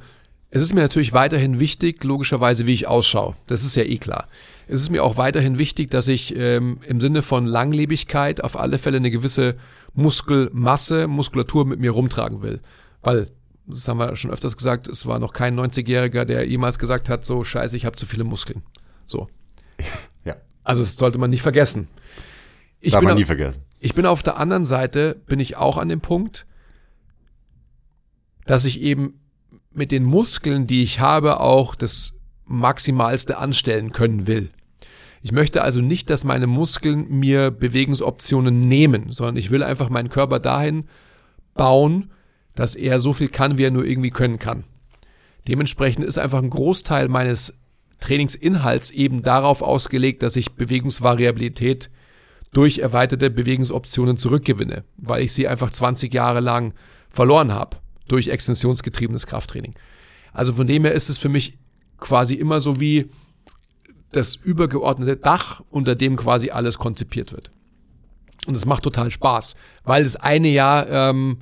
[0.51, 3.35] es ist mir natürlich weiterhin wichtig, logischerweise, wie ich ausschaue.
[3.47, 4.29] Das ist ja eh klar.
[4.69, 8.77] Es ist mir auch weiterhin wichtig, dass ich ähm, im Sinne von Langlebigkeit auf alle
[8.77, 9.57] Fälle eine gewisse
[9.95, 12.61] Muskelmasse, Muskulatur mit mir rumtragen will.
[13.01, 13.27] Weil,
[13.67, 17.25] das haben wir schon öfters gesagt, es war noch kein 90-Jähriger, der jemals gesagt hat,
[17.25, 18.63] so scheiße, ich habe zu viele Muskeln.
[19.05, 19.27] So.
[20.25, 20.35] Ja.
[20.63, 21.87] Also das sollte man nicht vergessen.
[22.81, 23.63] Ich Darf bin man nie vergessen.
[23.79, 26.45] ich bin auf der anderen Seite, bin ich auch an dem Punkt,
[28.45, 29.21] dass ich eben
[29.71, 34.49] mit den Muskeln, die ich habe, auch das Maximalste anstellen können will.
[35.21, 40.09] Ich möchte also nicht, dass meine Muskeln mir Bewegungsoptionen nehmen, sondern ich will einfach meinen
[40.09, 40.85] Körper dahin
[41.53, 42.11] bauen,
[42.57, 44.63] dass er so viel kann, wie er nur irgendwie können kann.
[45.47, 47.53] Dementsprechend ist einfach ein Großteil meines
[47.99, 51.91] Trainingsinhalts eben darauf ausgelegt, dass ich Bewegungsvariabilität
[52.51, 56.73] durch erweiterte Bewegungsoptionen zurückgewinne, weil ich sie einfach 20 Jahre lang
[57.09, 57.77] verloren habe
[58.07, 59.75] durch extensionsgetriebenes Krafttraining.
[60.33, 61.59] Also von dem her ist es für mich
[61.99, 63.11] quasi immer so wie
[64.11, 67.51] das übergeordnete Dach, unter dem quasi alles konzipiert wird.
[68.47, 71.41] Und es macht total Spaß, weil das eine Jahr ähm,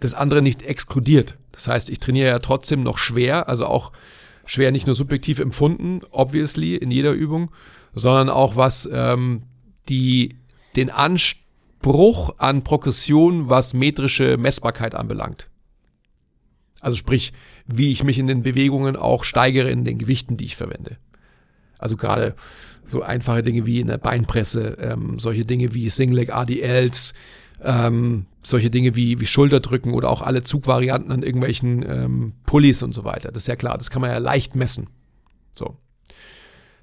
[0.00, 1.36] das andere nicht exkludiert.
[1.52, 3.92] Das heißt, ich trainiere ja trotzdem noch schwer, also auch
[4.44, 7.50] schwer nicht nur subjektiv empfunden, obviously, in jeder Übung,
[7.94, 9.42] sondern auch was ähm,
[9.88, 10.36] die,
[10.76, 15.48] den Anspruch an Progression, was metrische Messbarkeit anbelangt.
[16.80, 17.32] Also sprich,
[17.66, 20.96] wie ich mich in den Bewegungen auch steigere in den Gewichten, die ich verwende.
[21.78, 22.34] Also gerade
[22.84, 27.14] so einfache Dinge wie in der Beinpresse, ähm, solche Dinge wie Singleg ADLs,
[27.62, 32.92] ähm, solche Dinge wie, wie Schulterdrücken oder auch alle Zugvarianten an irgendwelchen ähm, Pullis und
[32.92, 33.30] so weiter.
[33.32, 34.88] Das ist ja klar, das kann man ja leicht messen.
[35.54, 35.76] So.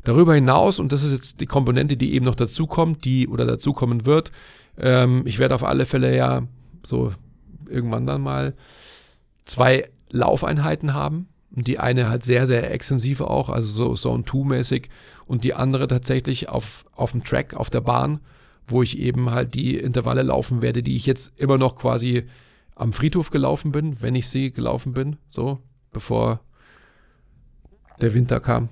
[0.03, 4.05] Darüber hinaus, und das ist jetzt die Komponente, die eben noch dazukommt, die oder dazukommen
[4.05, 4.31] wird,
[4.77, 6.43] ähm, ich werde auf alle Fälle ja
[6.83, 7.13] so
[7.67, 8.53] irgendwann dann mal
[9.45, 11.27] zwei Laufeinheiten haben.
[11.55, 14.89] Und die eine halt sehr, sehr extensive auch, also so Zone 2-mäßig.
[15.25, 18.19] Und die andere tatsächlich auf, auf dem Track, auf der Bahn,
[18.67, 22.23] wo ich eben halt die Intervalle laufen werde, die ich jetzt immer noch quasi
[22.75, 25.59] am Friedhof gelaufen bin, wenn ich sie gelaufen bin, so,
[25.93, 26.41] bevor
[28.01, 28.69] der Winter kam.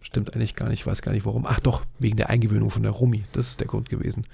[0.00, 1.44] Stimmt eigentlich gar nicht, ich weiß gar nicht warum.
[1.46, 3.24] Ach doch, wegen der Eingewöhnung von der Rumi.
[3.32, 4.26] Das ist der Grund gewesen.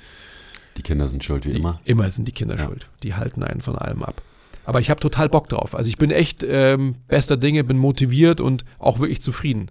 [0.76, 1.80] Die Kinder sind schuld, wie die, immer.
[1.84, 2.64] Immer sind die Kinder Ja.
[2.64, 2.88] schuld.
[3.02, 4.22] Die halten einen von allem ab.
[4.66, 5.74] Aber ich habe total Bock drauf.
[5.74, 9.70] Also ich bin echt ähm, bester Dinge, bin motiviert und auch wirklich zufrieden.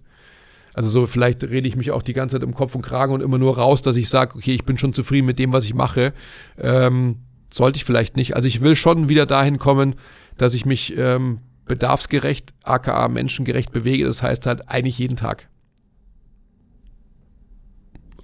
[0.73, 3.21] Also so vielleicht rede ich mich auch die ganze Zeit im Kopf und Kragen und
[3.21, 5.73] immer nur raus, dass ich sage, okay, ich bin schon zufrieden mit dem, was ich
[5.73, 6.13] mache.
[6.57, 7.17] Ähm,
[7.51, 8.35] sollte ich vielleicht nicht.
[8.35, 9.95] Also ich will schon wieder dahin kommen,
[10.37, 14.05] dass ich mich ähm, bedarfsgerecht, aka menschengerecht bewege.
[14.05, 15.49] Das heißt halt eigentlich jeden Tag.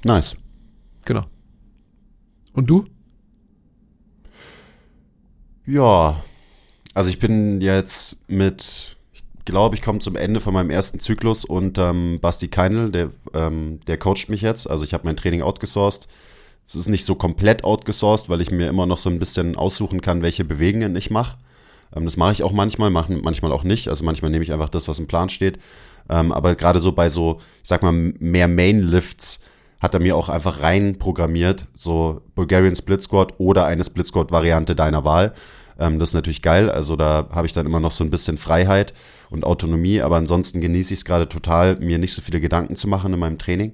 [0.06, 0.38] Nice.
[1.06, 1.26] Genau.
[2.54, 2.86] Und du?
[5.66, 6.24] Ja,
[6.94, 8.98] also ich bin jetzt mit,
[9.50, 13.80] glaube, ich komme zum Ende von meinem ersten Zyklus und ähm, Basti Keinl, der, ähm,
[13.88, 14.70] der coacht mich jetzt.
[14.70, 16.08] Also ich habe mein Training outgesourced.
[16.66, 20.02] Es ist nicht so komplett outgesourced, weil ich mir immer noch so ein bisschen aussuchen
[20.02, 21.38] kann, welche Bewegungen ich mache.
[21.96, 23.88] Ähm, das mache ich auch manchmal, mach, manchmal auch nicht.
[23.88, 25.60] Also manchmal nehme ich einfach das, was im Plan steht.
[26.10, 29.42] Ähm, aber gerade so bei so, ich sag mal, mehr Main-Lifts
[29.80, 34.32] hat er mir auch einfach rein programmiert, so Bulgarian Split Squat oder eine Split Squat
[34.32, 35.34] Variante deiner Wahl.
[35.80, 36.70] Ähm, das ist natürlich geil.
[36.70, 38.94] Also da habe ich dann immer noch so ein bisschen Freiheit
[39.30, 42.88] und Autonomie, aber ansonsten genieße ich es gerade total, mir nicht so viele Gedanken zu
[42.88, 43.74] machen in meinem Training.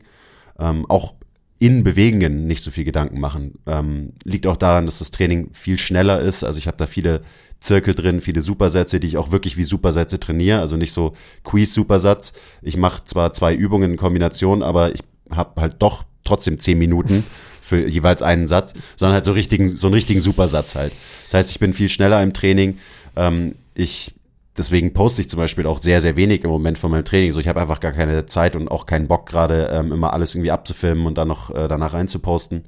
[0.59, 1.15] Ähm, auch
[1.57, 3.59] in Bewegungen nicht so viel Gedanken machen.
[3.65, 6.43] Ähm, liegt auch daran, dass das Training viel schneller ist.
[6.43, 7.21] Also ich habe da viele
[7.61, 10.59] Zirkel drin, viele Supersätze, die ich auch wirklich wie Supersätze trainiere.
[10.59, 12.33] Also nicht so Quiz-Supersatz.
[12.61, 15.01] Ich mache zwar zwei Übungen in Kombination, aber ich
[15.31, 17.23] habe halt doch trotzdem zehn Minuten
[17.65, 20.93] für jeweils einen Satz, sondern halt so richtigen, so einen richtigen Supersatz halt.
[21.25, 22.77] Das heißt, ich bin viel schneller im Training.
[23.15, 24.13] Ähm, ich
[24.57, 27.31] deswegen poste ich zum Beispiel auch sehr, sehr wenig im Moment von meinem Training.
[27.31, 30.35] So, ich habe einfach gar keine Zeit und auch keinen Bock gerade ähm, immer alles
[30.35, 32.65] irgendwie abzufilmen und dann noch äh, danach reinzuposten.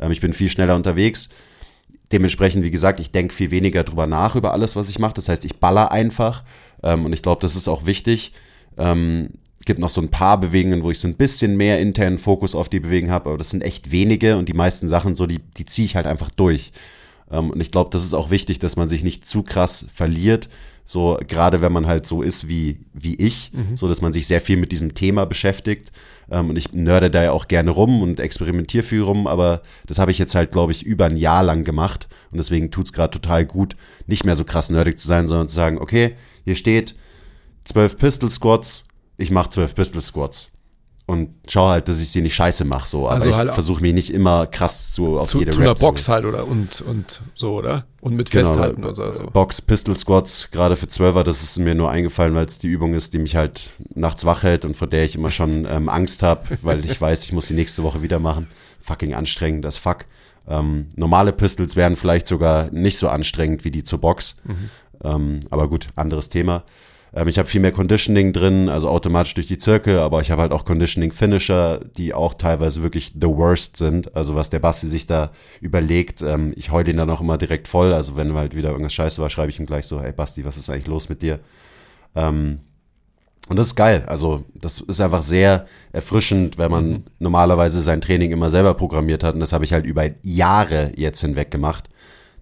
[0.00, 1.30] Ähm, ich bin viel schneller unterwegs.
[2.10, 5.14] Dementsprechend, wie gesagt, ich denke viel weniger drüber nach über alles, was ich mache.
[5.14, 6.44] Das heißt, ich baller einfach.
[6.82, 8.34] Ähm, und ich glaube, das ist auch wichtig.
[8.76, 9.30] Ähm,
[9.64, 12.68] gibt noch so ein paar Bewegungen, wo ich so ein bisschen mehr internen Fokus auf
[12.68, 15.66] die Bewegung habe, aber das sind echt wenige und die meisten Sachen so, die, die
[15.66, 16.72] ziehe ich halt einfach durch.
[17.30, 20.48] Ähm, und ich glaube, das ist auch wichtig, dass man sich nicht zu krass verliert.
[20.84, 24.40] So, gerade wenn man halt so ist wie, wie ich, so dass man sich sehr
[24.40, 25.92] viel mit diesem Thema beschäftigt.
[26.30, 29.98] Ähm, und ich nörde da ja auch gerne rum und experimentiere viel rum, aber das
[29.98, 32.08] habe ich jetzt halt, glaube ich, über ein Jahr lang gemacht.
[32.32, 35.54] Und deswegen tut's gerade total gut, nicht mehr so krass nerdig zu sein, sondern zu
[35.54, 36.96] sagen, okay, hier steht
[37.64, 38.86] zwölf Pistol Squats,
[39.16, 40.50] ich mache zwölf Pistol Squats.
[41.04, 43.06] Und schau halt, dass ich sie nicht scheiße mache, so.
[43.06, 45.70] Aber Also ich halt versuche mich nicht immer krass zu, auf Zu, jede zu einer
[45.70, 47.86] Rap Box halt oder und, und so, oder?
[48.00, 49.24] Und mit Genau, Festhalten äh, oder so.
[49.24, 52.94] Box Pistol Squats, gerade für Zwölfer, das ist mir nur eingefallen, weil es die Übung
[52.94, 56.22] ist, die mich halt nachts wach hält und vor der ich immer schon ähm, Angst
[56.22, 58.46] habe, weil ich weiß, ich muss die nächste Woche wieder machen.
[58.80, 60.06] Fucking anstrengend, das fuck.
[60.46, 64.36] Ähm, normale Pistols wären vielleicht sogar nicht so anstrengend wie die zur Box.
[65.02, 66.62] Ähm, aber gut, anderes Thema.
[67.14, 70.42] Ähm, ich habe viel mehr Conditioning drin, also automatisch durch die Zirkel, aber ich habe
[70.42, 74.14] halt auch Conditioning Finisher, die auch teilweise wirklich the worst sind.
[74.16, 77.68] Also was der Basti sich da überlegt, ähm, ich heule ihn dann auch immer direkt
[77.68, 77.92] voll.
[77.92, 80.56] Also wenn halt wieder irgendwas scheiße war, schreibe ich ihm gleich so, hey Basti, was
[80.56, 81.40] ist eigentlich los mit dir?
[82.14, 82.60] Ähm,
[83.48, 84.04] und das ist geil.
[84.06, 89.34] Also, das ist einfach sehr erfrischend, wenn man normalerweise sein Training immer selber programmiert hat.
[89.34, 91.90] Und das habe ich halt über Jahre jetzt hinweg gemacht.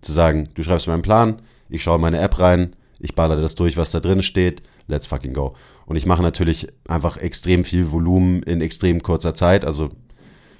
[0.02, 3.40] Zu sagen, du schreibst mir einen Plan, ich schaue in meine App rein, ich ballere
[3.40, 5.54] das durch, was da drin steht, let's fucking go.
[5.86, 9.64] Und ich mache natürlich einfach extrem viel Volumen in extrem kurzer Zeit.
[9.64, 9.90] Also,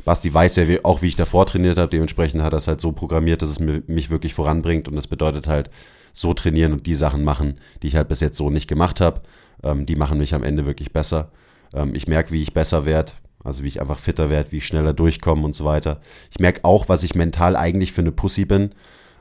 [0.05, 1.91] Basti weiß ja auch, wie ich davor trainiert habe.
[1.91, 4.88] Dementsprechend hat er es halt so programmiert, dass es mich wirklich voranbringt.
[4.88, 5.70] Und das bedeutet halt,
[6.12, 9.22] so trainieren und die Sachen machen, die ich halt bis jetzt so nicht gemacht habe.
[9.62, 11.30] Ähm, die machen mich am Ende wirklich besser.
[11.74, 13.12] Ähm, ich merke, wie ich besser werde,
[13.45, 15.99] also wie ich einfach fitter werde, wie ich schneller durchkomme und so weiter.
[16.30, 18.70] Ich merke auch, was ich mental eigentlich für eine Pussy bin.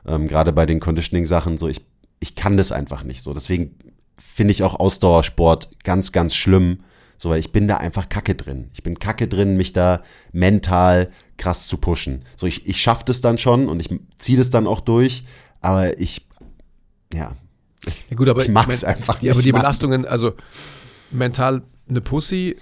[0.06, 1.82] Ähm, Gerade bei den Conditioning-Sachen, so ich,
[2.20, 3.32] ich kann das einfach nicht so.
[3.32, 3.74] Deswegen
[4.18, 6.80] finde ich auch Ausdauersport ganz, ganz schlimm.
[7.16, 8.70] So, weil ich bin da einfach kacke drin.
[8.72, 10.02] Ich bin kacke drin, mich da
[10.32, 12.24] mental krass zu pushen.
[12.36, 15.24] So, ich, ich schaffe das dann schon und ich ziehe das dann auch durch,
[15.60, 16.26] aber ich,
[17.12, 17.36] ja,
[18.10, 19.52] Ja gut, aber Ich mag's mein, einfach nicht, Aber die.
[19.52, 20.34] Belastungen, also
[21.10, 22.56] mental eine Pussy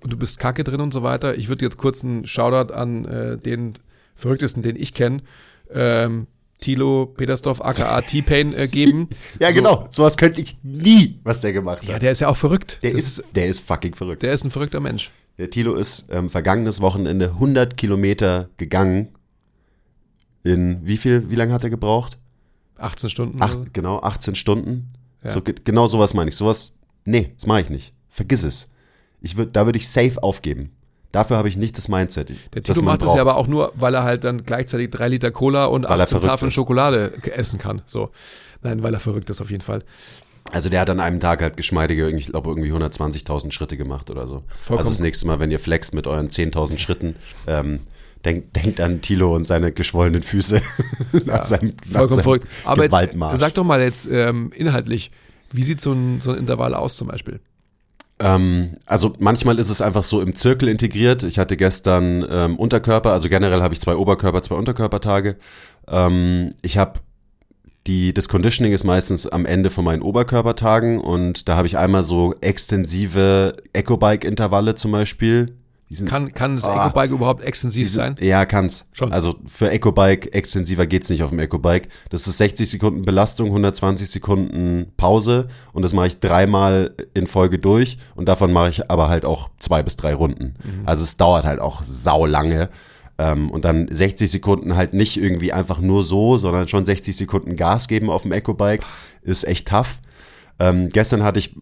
[0.00, 1.36] und du bist kacke drin und so weiter.
[1.36, 3.78] Ich würde jetzt kurz einen Shoutout an äh, den
[4.14, 5.22] verrücktesten, den ich kenne,
[5.70, 6.26] ähm,
[6.62, 9.08] Tilo Petersdorf aka T-Pain äh, geben.
[9.38, 12.02] ja So- genau, sowas könnte ich nie, was der gemacht Ja, hat.
[12.02, 12.78] der ist ja auch verrückt.
[12.82, 14.22] der, Das ist, der ist fucking verrückt.
[14.22, 15.10] der ist ein verrückter Mensch.
[15.38, 19.08] Der Tilo ist ähm, vergangenes Wochenende 100 Kilometer gegangen.
[20.44, 22.18] In wie viel, wie lange hat er gebraucht?
[22.78, 23.40] 18 Stunden.
[23.42, 24.92] Acht, genau, 18 Stunden.
[25.22, 25.30] Ja.
[25.30, 26.36] So, ge- genau sowas meine ich.
[26.36, 27.92] Sowas, nee, das mache ich nicht.
[28.08, 28.70] Vergiss es.
[29.20, 30.72] Ich würd, da würde ich safe aufgeben.
[31.12, 32.30] Dafür habe ich nicht das Mindset.
[32.54, 35.30] Der man macht das ja aber auch nur, weil er halt dann gleichzeitig drei Liter
[35.30, 36.54] Cola und Weil er 18 verrückt Tafeln ist.
[36.54, 37.82] Schokolade essen kann.
[37.84, 38.10] So.
[38.62, 39.84] Nein, weil er verrückt ist auf jeden Fall.
[40.50, 44.26] Also der hat an einem Tag halt geschmeidige, ich glaube, irgendwie 120.000 Schritte gemacht oder
[44.26, 44.42] so.
[44.48, 44.78] Vollkommen.
[44.78, 47.80] Also das nächste Mal, wenn ihr flext mit euren 10.000 Schritten, ähm,
[48.24, 50.62] denkt, denkt an Tilo und seine geschwollenen Füße
[51.26, 52.48] nach seinem, nach Vollkommen seinem verrückt.
[52.64, 53.38] Aber jetzt, Gewaltmarsch.
[53.38, 55.10] sag doch mal jetzt ähm, inhaltlich,
[55.52, 57.40] wie sieht so ein, so ein Intervall aus zum Beispiel?
[58.22, 61.24] Ähm, also manchmal ist es einfach so im Zirkel integriert.
[61.24, 65.36] Ich hatte gestern ähm, Unterkörper, also generell habe ich zwei Oberkörper, zwei Unterkörpertage.
[65.88, 67.00] Ähm, ich habe
[67.88, 72.04] die, das Conditioning ist meistens am Ende von meinen Oberkörpertagen und da habe ich einmal
[72.04, 75.56] so extensive Ecobike-Intervalle zum Beispiel.
[76.06, 76.86] Kann, kann das Ah.
[76.88, 78.26] Ecobike überhaupt extensiv sind, sein?
[78.26, 78.86] Ja, kann's.
[78.92, 79.12] Schon.
[79.12, 81.88] Also für Ecobike extensiver geht's nicht auf dem Ecobike.
[82.10, 87.58] Das ist 60 Sekunden Belastung, 120 Sekunden Pause und das mache ich dreimal in Folge
[87.58, 90.54] durch und davon mache ich aber halt auch zwei bis drei Runden.
[90.86, 92.68] Also es dauert halt auch sau lange.
[93.18, 97.56] Ähm, und dann 60 Sekunden halt nicht irgendwie einfach nur so, sondern schon 60 Sekunden
[97.56, 98.82] Gas geben auf dem Ecobike
[99.22, 99.98] ist echt tough.
[100.58, 101.54] Ähm, gestern hatte ich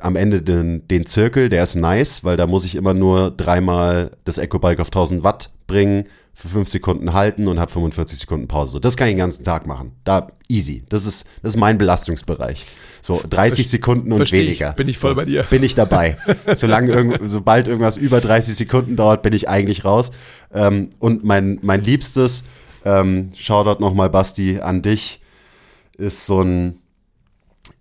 [0.00, 4.12] am Ende den, den Zirkel, der ist nice, weil da muss ich immer nur dreimal
[4.24, 6.04] das Ecobike auf 1000 Watt bringen,
[6.36, 8.72] für fünf Sekunden halten und habe 45 Sekunden Pause.
[8.72, 9.92] So, das kann ich den ganzen Tag machen.
[10.04, 10.84] Da easy.
[10.90, 12.66] Das ist, das ist mein Belastungsbereich.
[13.00, 14.46] So 30 Sekunden und versteh ich.
[14.46, 14.72] weniger.
[14.72, 15.44] Bin ich voll so, bei dir.
[15.44, 16.18] Bin ich dabei.
[16.56, 20.10] Solange irgend, sobald irgendwas über 30 Sekunden dauert, bin ich eigentlich raus.
[20.52, 22.44] Ähm, und mein, mein Liebstes,
[22.84, 25.20] ähm, Shoutout nochmal Basti an dich,
[25.96, 26.80] ist so ein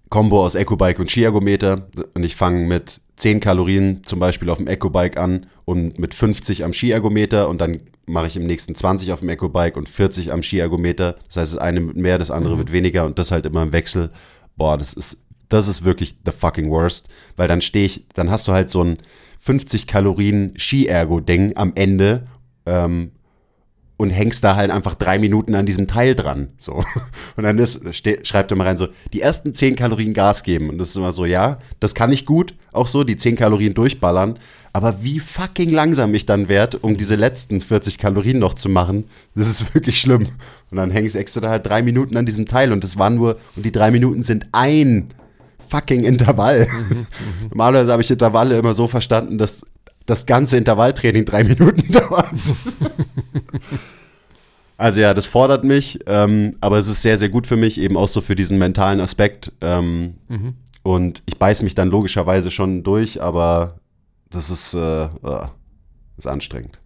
[0.10, 4.68] Combo aus Ecobike und Skiergometer und ich fange mit 10 Kalorien zum Beispiel auf dem
[4.68, 9.20] Ecobike an und mit 50 am Skiergometer und dann mache ich im nächsten 20 auf
[9.20, 11.16] dem Ecobike und 40 am Skiergometer.
[11.28, 13.06] Das heißt, das eine wird mehr, das andere wird weniger.
[13.06, 14.12] Und das halt immer im Wechsel.
[14.58, 18.47] Boah, das ist, das ist wirklich the fucking worst, weil dann stehe ich, dann hast
[18.47, 18.97] du halt so ein
[19.39, 22.28] 50 Kalorien Skiergo-Ding am Ende
[22.66, 23.12] ähm,
[23.97, 26.49] und hängst da halt einfach drei Minuten an diesem Teil dran.
[26.57, 26.83] So.
[27.35, 30.69] Und dann ist, ste, schreibt er mal rein so, die ersten zehn Kalorien Gas geben.
[30.69, 33.73] Und das ist immer so, ja, das kann ich gut, auch so, die zehn Kalorien
[33.73, 34.37] durchballern.
[34.73, 39.05] Aber wie fucking langsam ich dann werd, um diese letzten 40 Kalorien noch zu machen,
[39.33, 40.27] das ist wirklich schlimm.
[40.71, 43.37] Und dann hängst extra da halt drei Minuten an diesem Teil und das waren nur,
[43.55, 45.13] und die drei Minuten sind ein
[45.69, 46.67] fucking Intervall.
[47.49, 49.65] Normalerweise habe ich Intervalle immer so verstanden, dass
[50.06, 52.30] das ganze Intervalltraining drei Minuten dauert.
[54.78, 57.95] Also ja, das fordert mich, ähm, aber es ist sehr, sehr gut für mich, eben
[57.95, 59.53] auch so für diesen mentalen Aspekt.
[59.62, 60.16] Ähm,
[60.84, 63.80] Und ich beiß mich dann logischerweise schon durch, aber
[64.30, 65.47] das ist, äh, äh,
[66.18, 66.80] ist anstrengend.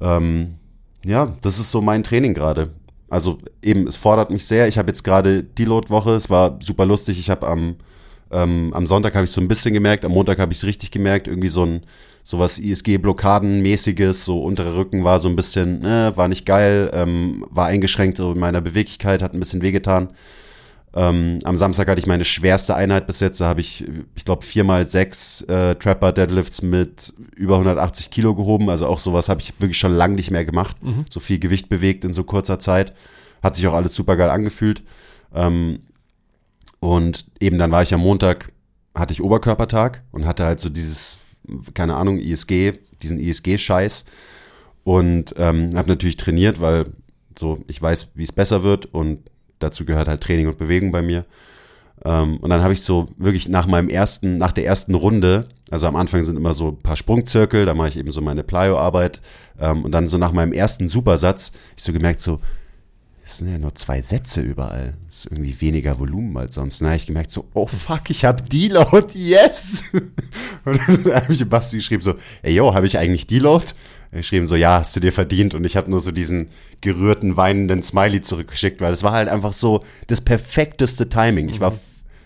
[0.00, 0.56] Ähm,
[1.04, 2.70] ja, das ist so mein Training gerade.
[3.08, 4.68] Also eben, es fordert mich sehr.
[4.68, 7.18] Ich habe jetzt gerade Deload-Woche, es war super lustig.
[7.18, 7.76] Ich habe am,
[8.30, 10.90] ähm, am Sonntag habe ich so ein bisschen gemerkt, am Montag habe ich es richtig
[10.90, 11.82] gemerkt, irgendwie so ein
[12.22, 17.66] sowas ISG-Blockaden-mäßiges, so unterer Rücken war so ein bisschen, äh, war nicht geil, ähm, war
[17.66, 20.10] eingeschränkt in meiner Beweglichkeit, hat ein bisschen wehgetan.
[20.92, 23.40] Ähm, am Samstag hatte ich meine schwerste Einheit bis jetzt.
[23.40, 23.84] Da habe ich,
[24.16, 28.68] ich glaube, viermal sechs äh, Trapper Deadlifts mit über 180 Kilo gehoben.
[28.70, 30.76] Also auch sowas habe ich wirklich schon lange nicht mehr gemacht.
[31.08, 32.92] So viel Gewicht bewegt in so kurzer Zeit.
[33.40, 34.82] Hat sich auch alles super geil angefühlt.
[35.32, 35.80] Ähm,
[36.80, 38.52] und eben dann war ich am Montag,
[38.94, 41.18] hatte ich Oberkörpertag und hatte halt so dieses,
[41.74, 42.72] keine Ahnung, ISG,
[43.02, 44.06] diesen ISG-Scheiß.
[44.82, 46.86] Und ähm, habe natürlich trainiert, weil
[47.38, 51.02] so ich weiß, wie es besser wird und dazu gehört halt Training und Bewegung bei
[51.02, 51.26] mir.
[52.02, 55.86] Ähm, und dann habe ich so wirklich nach meinem ersten, nach der ersten Runde, also
[55.86, 59.20] am Anfang sind immer so ein paar Sprungzirkel, da mache ich eben so meine Plyo-Arbeit.
[59.60, 62.40] Ähm, und dann so nach meinem ersten Supersatz, ich so gemerkt, so,
[63.30, 64.94] es sind ja nur zwei Sätze überall.
[65.06, 66.82] Das ist irgendwie weniger Volumen als sonst.
[66.82, 69.84] Habe ich gemerkt, so, oh fuck, ich habe Deload, yes!
[70.64, 73.66] Und dann habe ich Basti geschrieben, so, ey yo, habe ich eigentlich Deload?
[74.10, 75.54] Er geschrieben so, ja, hast du dir verdient.
[75.54, 76.48] Und ich habe nur so diesen
[76.80, 81.48] gerührten, weinenden Smiley zurückgeschickt, weil es war halt einfach so das perfekteste Timing.
[81.48, 81.78] Ich war,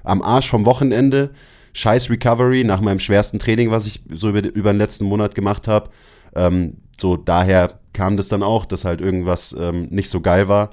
[0.04, 1.30] am Arsch vom Wochenende,
[1.74, 5.68] scheiß Recovery nach meinem schwersten Training, was ich so über, über den letzten Monat gemacht
[5.68, 5.90] habe.
[6.34, 10.70] Ähm, so daher kam das dann auch, dass halt irgendwas ähm, nicht so geil war.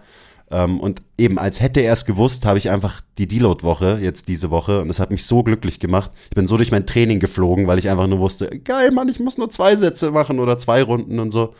[0.52, 4.52] Ähm, und eben, als hätte er es gewusst, habe ich einfach die Deload-Woche, jetzt diese
[4.52, 6.12] Woche, und es hat mich so glücklich gemacht.
[6.30, 9.20] Ich bin so durch mein Training geflogen, weil ich einfach nur wusste, geil, Mann, ich
[9.20, 11.54] muss nur zwei Sätze machen oder zwei Runden und so.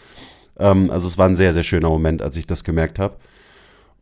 [0.60, 3.16] Ähm, also es war ein sehr, sehr schöner Moment, als ich das gemerkt habe.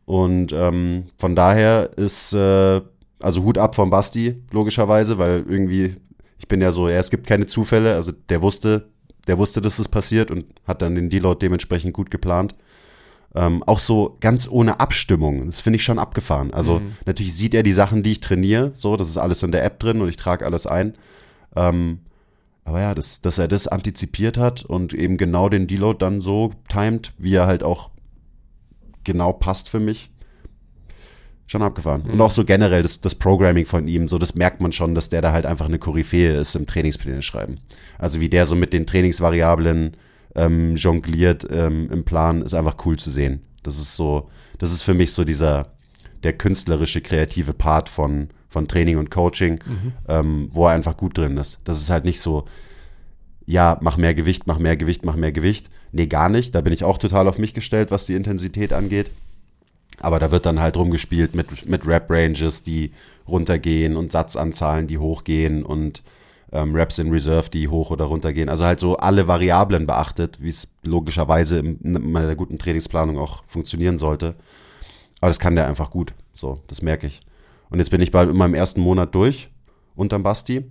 [0.06, 2.80] Und ähm, von daher ist, äh,
[3.20, 5.96] also Hut ab von Basti, logischerweise, weil irgendwie,
[6.38, 8.88] ich bin ja so, ja, es gibt keine Zufälle, also der wusste,
[9.30, 12.56] der wusste, dass es passiert und hat dann den Deload dementsprechend gut geplant.
[13.32, 15.46] Ähm, auch so ganz ohne Abstimmung.
[15.46, 16.52] Das finde ich schon abgefahren.
[16.52, 16.96] Also Mhm.
[17.06, 19.78] natürlich sieht er die Sachen, die ich trainiere, so, das ist alles in der App
[19.78, 20.94] drin und ich trage alles ein.
[21.54, 22.00] Ähm,
[22.64, 26.52] aber ja, das, dass er das antizipiert hat und eben genau den Deload dann so
[26.68, 27.90] timet, wie er halt auch
[29.04, 30.10] genau passt für mich.
[31.50, 32.02] Schon abgefahren.
[32.02, 35.08] Und auch so generell das, das Programming von ihm, so das merkt man schon, dass
[35.08, 37.58] der da halt einfach eine Koryphäe ist im Trainingspläne schreiben.
[37.98, 39.96] Also wie der so mit den Trainingsvariablen
[40.36, 43.40] ähm, jongliert ähm, im Plan, ist einfach cool zu sehen.
[43.64, 45.72] Das ist so, das ist für mich so dieser,
[46.22, 49.58] der künstlerische, kreative Part von, von Training und Coaching,
[50.06, 51.58] ähm, wo er einfach gut drin ist.
[51.64, 52.44] Das ist halt nicht so,
[53.44, 55.68] ja, mach mehr Gewicht, mach mehr Gewicht, mach mehr Gewicht.
[55.90, 56.54] Nee, gar nicht.
[56.54, 59.10] Da bin ich auch total auf mich gestellt, was die Intensität angeht.
[60.00, 62.92] Aber da wird dann halt rumgespielt mit, mit Rap-Ranges, die
[63.28, 66.02] runtergehen und Satzanzahlen, die hochgehen und
[66.52, 68.48] ähm, Raps in Reserve, die hoch oder runter gehen.
[68.48, 73.44] Also halt so alle Variablen beachtet, wie es logischerweise in, in einer guten Trainingsplanung auch
[73.44, 74.34] funktionieren sollte.
[75.20, 76.14] Aber das kann der einfach gut.
[76.32, 77.20] So, das merke ich.
[77.68, 79.50] Und jetzt bin ich bald in meinem ersten Monat durch
[79.94, 80.64] unterm Basti.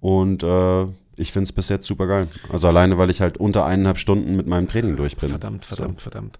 [0.00, 0.84] Und äh,
[1.16, 2.26] ich finde es bis jetzt super geil.
[2.50, 5.30] Also alleine, weil ich halt unter eineinhalb Stunden mit meinem Training durch bin.
[5.30, 6.38] Verdammt, verdammt, verdammt.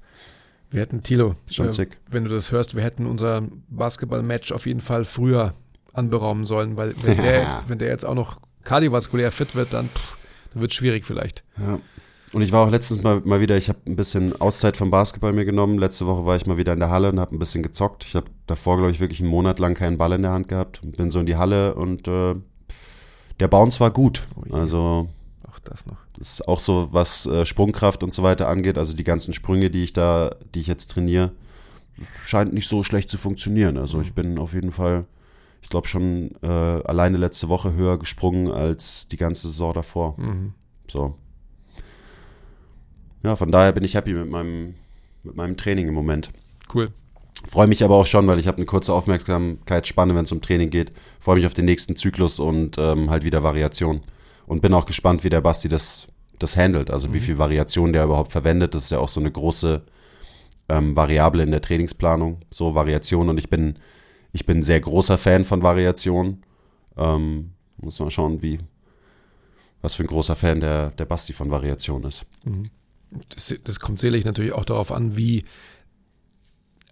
[0.75, 5.05] Wir hätten, Tilo, äh, wenn du das hörst, wir hätten unser Basketball-Match auf jeden Fall
[5.05, 5.55] früher
[5.93, 9.89] anberaumen sollen, weil wenn der jetzt, wenn der jetzt auch noch kardiovaskulär fit wird, dann,
[9.89, 10.19] pff,
[10.53, 11.45] dann wird es schwierig vielleicht.
[11.61, 11.79] Ja.
[12.33, 15.33] Und ich war auch letztens mal, mal wieder, ich habe ein bisschen Auszeit vom Basketball
[15.33, 15.79] mir genommen.
[15.79, 18.05] Letzte Woche war ich mal wieder in der Halle und habe ein bisschen gezockt.
[18.05, 20.81] Ich habe davor, glaube ich, wirklich einen Monat lang keinen Ball in der Hand gehabt.
[20.83, 22.35] Bin so in die Halle und äh,
[23.39, 24.27] der Bounce war gut.
[24.35, 24.53] Oh.
[24.57, 25.09] Also
[25.65, 25.97] das noch.
[26.19, 28.79] das ist auch so, was äh, Sprungkraft und so weiter angeht.
[28.79, 31.33] Also die ganzen Sprünge, die ich da, die ich jetzt trainiere,
[32.25, 33.77] scheint nicht so schlecht zu funktionieren.
[33.77, 35.05] Also ich bin auf jeden Fall,
[35.63, 40.15] ich glaube schon äh, alleine letzte Woche höher gesprungen als die ganze Saison davor.
[40.19, 40.55] Mhm.
[40.91, 41.17] So.
[43.23, 44.75] Ja, von daher bin ich happy mit meinem,
[45.23, 46.31] mit meinem Training im Moment.
[46.73, 46.93] Cool.
[47.47, 50.71] Freue mich aber auch schon, weil ich habe eine kurze Aufmerksamkeitsspanne, wenn es um Training
[50.71, 50.93] geht.
[51.21, 54.03] Freue mich auf den nächsten Zyklus und ähm, halt wieder Variation.
[54.47, 56.07] Und bin auch gespannt, wie der Basti das,
[56.39, 56.91] das handelt.
[56.91, 58.75] Also wie viel Variation der überhaupt verwendet.
[58.75, 59.83] Das ist ja auch so eine große
[60.69, 62.43] ähm, Variable in der Trainingsplanung.
[62.51, 63.29] So Variation.
[63.29, 63.79] Und ich bin,
[64.33, 66.43] ich bin ein sehr großer Fan von Variation.
[66.97, 68.59] Ähm, muss mal schauen, wie,
[69.83, 72.25] was für ein großer Fan der, der Basti von Variation ist.
[73.35, 75.45] Das, das kommt sicherlich natürlich auch darauf an, wie,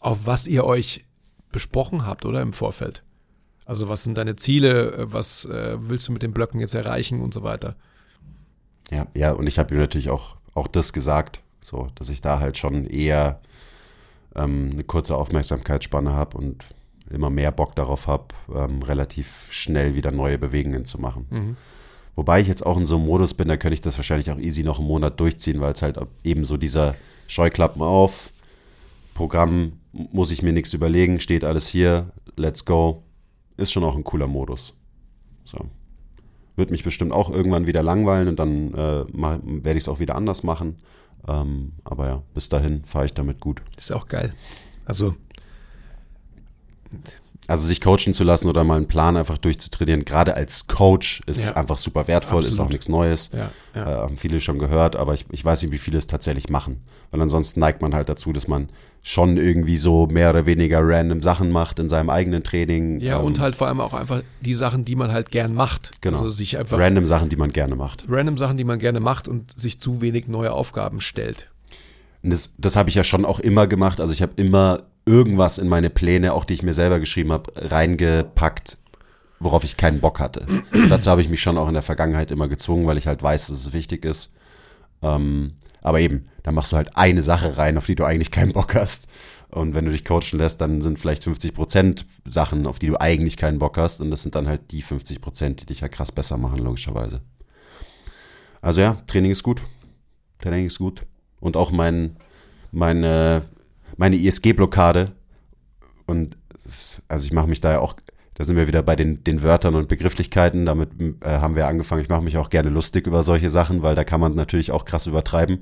[0.01, 1.05] auf was ihr euch
[1.51, 3.03] besprochen habt, oder im Vorfeld.
[3.73, 7.23] Also was sind deine Ziele, äh, was äh, willst du mit den Blöcken jetzt erreichen
[7.23, 7.75] und so weiter.
[8.91, 12.39] Ja, ja, und ich habe ihm natürlich auch, auch das gesagt, so, dass ich da
[12.39, 13.41] halt schon eher
[14.37, 16.67] ähm, eine kurze Aufmerksamkeitsspanne habe und
[17.09, 21.57] immer mehr Bock darauf habe, ähm, relativ schnell wieder neue Bewegungen zu machen.
[22.15, 24.39] Wobei ich jetzt auch in so einem Modus bin, da könnte ich das wahrscheinlich auch
[24.39, 26.95] easy noch einen Monat durchziehen, weil es halt eben so dieser
[27.27, 28.29] Scheuklappen auf,
[29.15, 33.03] Programm muss ich mir nichts überlegen, steht alles hier, let's go.
[33.57, 34.75] Ist schon auch ein cooler Modus.
[35.45, 35.59] So.
[36.57, 39.05] Wird mich bestimmt auch irgendwann wieder langweilen und dann äh,
[39.65, 40.79] werde ich es auch wieder anders machen.
[41.27, 43.63] Ähm, aber ja, bis dahin fahre ich damit gut.
[43.77, 44.35] Ist auch geil.
[44.85, 45.15] Also,
[47.49, 51.47] Also sich coachen zu lassen oder mal einen Plan einfach durchzutrainieren, gerade als Coach, ist
[51.49, 51.57] Ja.
[51.57, 52.73] einfach super wertvoll, ist auch Absolut.
[52.73, 53.31] nichts Neues.
[53.33, 54.03] ja, Äh, ja.
[54.03, 56.83] haben viele schon gehört, aber ich, ich weiß nicht, wie viele es tatsächlich machen.
[57.11, 58.69] Weil ansonsten neigt man halt dazu, dass man
[59.03, 63.01] schon irgendwie so mehr oder weniger random Sachen macht in seinem eigenen Training.
[63.01, 65.91] Ja, ähm, und halt vor allem auch einfach die Sachen, die man halt gern macht.
[66.01, 66.19] Genau.
[66.19, 68.05] Also sich einfach random Sachen, die man gerne macht.
[68.09, 71.51] random Sachen, die man gerne macht und sich zu wenig neue Aufgaben stellt.
[72.23, 74.01] Und das, das habe ich ja schon auch immer gemacht.
[74.01, 77.53] Also ich habe immer irgendwas in meine Pläne, auch die ich mir selber geschrieben habe,
[77.57, 78.79] reingepackt,
[79.41, 80.47] worauf ich keinen Bock hatte.
[80.71, 83.23] Also dazu habe ich mich schon auch in der Vergangenheit immer gezwungen, weil ich halt
[83.23, 84.35] weiß, dass es wichtig ist.
[85.03, 88.53] Ähm, aber eben, da machst du halt eine Sache rein, auf die du eigentlich keinen
[88.53, 89.09] Bock hast.
[89.49, 92.99] Und wenn du dich coachen lässt, dann sind vielleicht 50 Prozent Sachen, auf die du
[92.99, 94.01] eigentlich keinen Bock hast.
[94.01, 97.21] Und das sind dann halt die 50 Prozent, die dich ja krass besser machen, logischerweise.
[98.63, 99.63] Also ja, Training ist gut.
[100.39, 101.03] Training ist gut.
[101.41, 102.17] Und auch mein,
[102.71, 103.43] meine,
[103.97, 105.13] meine ISG-Blockade.
[106.07, 107.97] Und es- also ich mache mich da ja auch
[108.35, 110.65] Da sind wir wieder bei den, den Wörtern und Begrifflichkeiten.
[110.65, 110.89] Damit
[111.21, 112.01] äh, haben wir angefangen.
[112.01, 114.87] Ich mache mich auch gerne lustig über solche Sachen, weil da kann man natürlich auch
[114.87, 115.61] krass übertreiben.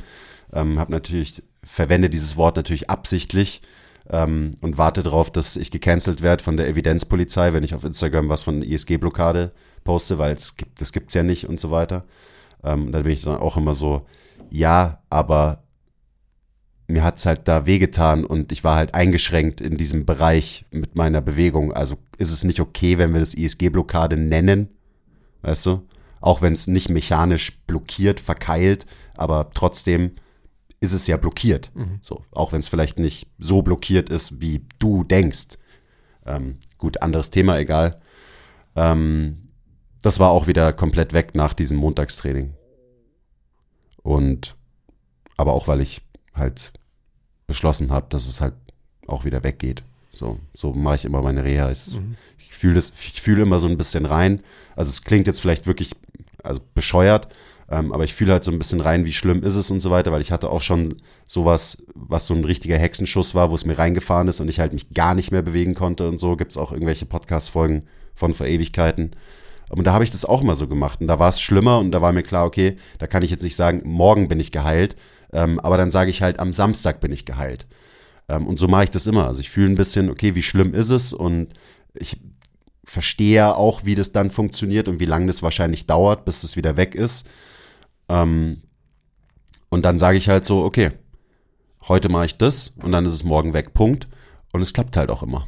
[0.53, 3.61] Ähm, hab natürlich, verwende dieses Wort natürlich absichtlich
[4.09, 8.29] ähm, und warte darauf, dass ich gecancelt werde von der Evidenzpolizei, wenn ich auf Instagram
[8.29, 9.51] was von ISG-Blockade
[9.83, 12.05] poste, weil es gibt, das gibt's ja nicht und so weiter.
[12.63, 14.07] Ähm, da bin ich dann auch immer so,
[14.49, 15.65] ja, aber
[16.93, 21.21] mir hat's halt da wehgetan und ich war halt eingeschränkt in diesem Bereich mit meiner
[21.21, 21.73] Bewegung.
[21.73, 24.69] Also ist es nicht okay, wenn wir das ISG-Blockade nennen,
[25.43, 25.87] weißt du?
[26.21, 30.13] Auch wenn es nicht mechanisch blockiert, verkeilt, aber trotzdem
[30.81, 31.71] ist es ja blockiert.
[32.03, 35.59] So, auch wenn es vielleicht nicht so blockiert ist, wie du denkst.
[36.27, 38.01] Ähm, gut, anderes Thema, egal.
[38.77, 39.49] Ähm,
[40.03, 42.55] das war auch wieder komplett weg nach diesem Montagstraining.
[44.03, 44.57] Und
[45.37, 46.03] aber auch weil ich
[46.35, 46.73] halt
[47.51, 48.55] beschlossen habe, dass es halt
[49.09, 49.83] auch wieder weggeht.
[50.15, 51.69] So, so mache ich immer meine Reha.
[51.69, 51.91] Ich,
[52.63, 54.41] das, ich fühle immer so ein bisschen rein.
[54.77, 55.91] Also es klingt jetzt vielleicht wirklich
[56.45, 57.27] also bescheuert,
[57.69, 59.91] ähm, aber ich fühle halt so ein bisschen rein, wie schlimm ist es und so
[59.91, 60.95] weiter, weil ich hatte auch schon
[61.27, 64.73] sowas, was so ein richtiger Hexenschuss war, wo es mir reingefahren ist und ich halt
[64.73, 66.37] mich gar nicht mehr bewegen konnte und so.
[66.37, 67.85] Gibt es auch irgendwelche Podcast-Folgen
[68.15, 69.11] von vor Ewigkeiten.
[69.71, 71.01] Und da habe ich das auch mal so gemacht.
[71.01, 73.43] Und da war es schlimmer und da war mir klar, okay, da kann ich jetzt
[73.43, 74.97] nicht sagen, morgen bin ich geheilt,
[75.33, 77.67] ähm, aber dann sage ich halt, am Samstag bin ich geheilt.
[78.29, 79.27] Ähm, und so mache ich das immer.
[79.27, 81.13] Also ich fühle ein bisschen, okay, wie schlimm ist es?
[81.13, 81.53] Und
[81.95, 82.21] ich
[82.85, 86.77] verstehe auch, wie das dann funktioniert und wie lange das wahrscheinlich dauert, bis es wieder
[86.77, 87.27] weg ist.
[88.09, 88.63] Ähm,
[89.69, 90.91] und dann sage ich halt so, okay,
[91.89, 94.09] heute mache ich das und dann ist es morgen weg, Punkt.
[94.53, 95.47] Und es klappt halt auch immer.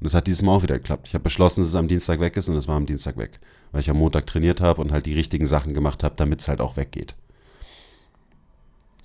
[0.00, 1.08] Und es hat dieses Mal auch wieder geklappt.
[1.08, 3.40] Ich habe beschlossen, dass es am Dienstag weg ist und es war am Dienstag weg.
[3.70, 6.48] Weil ich am Montag trainiert habe und halt die richtigen Sachen gemacht habe, damit es
[6.48, 7.14] halt auch weggeht.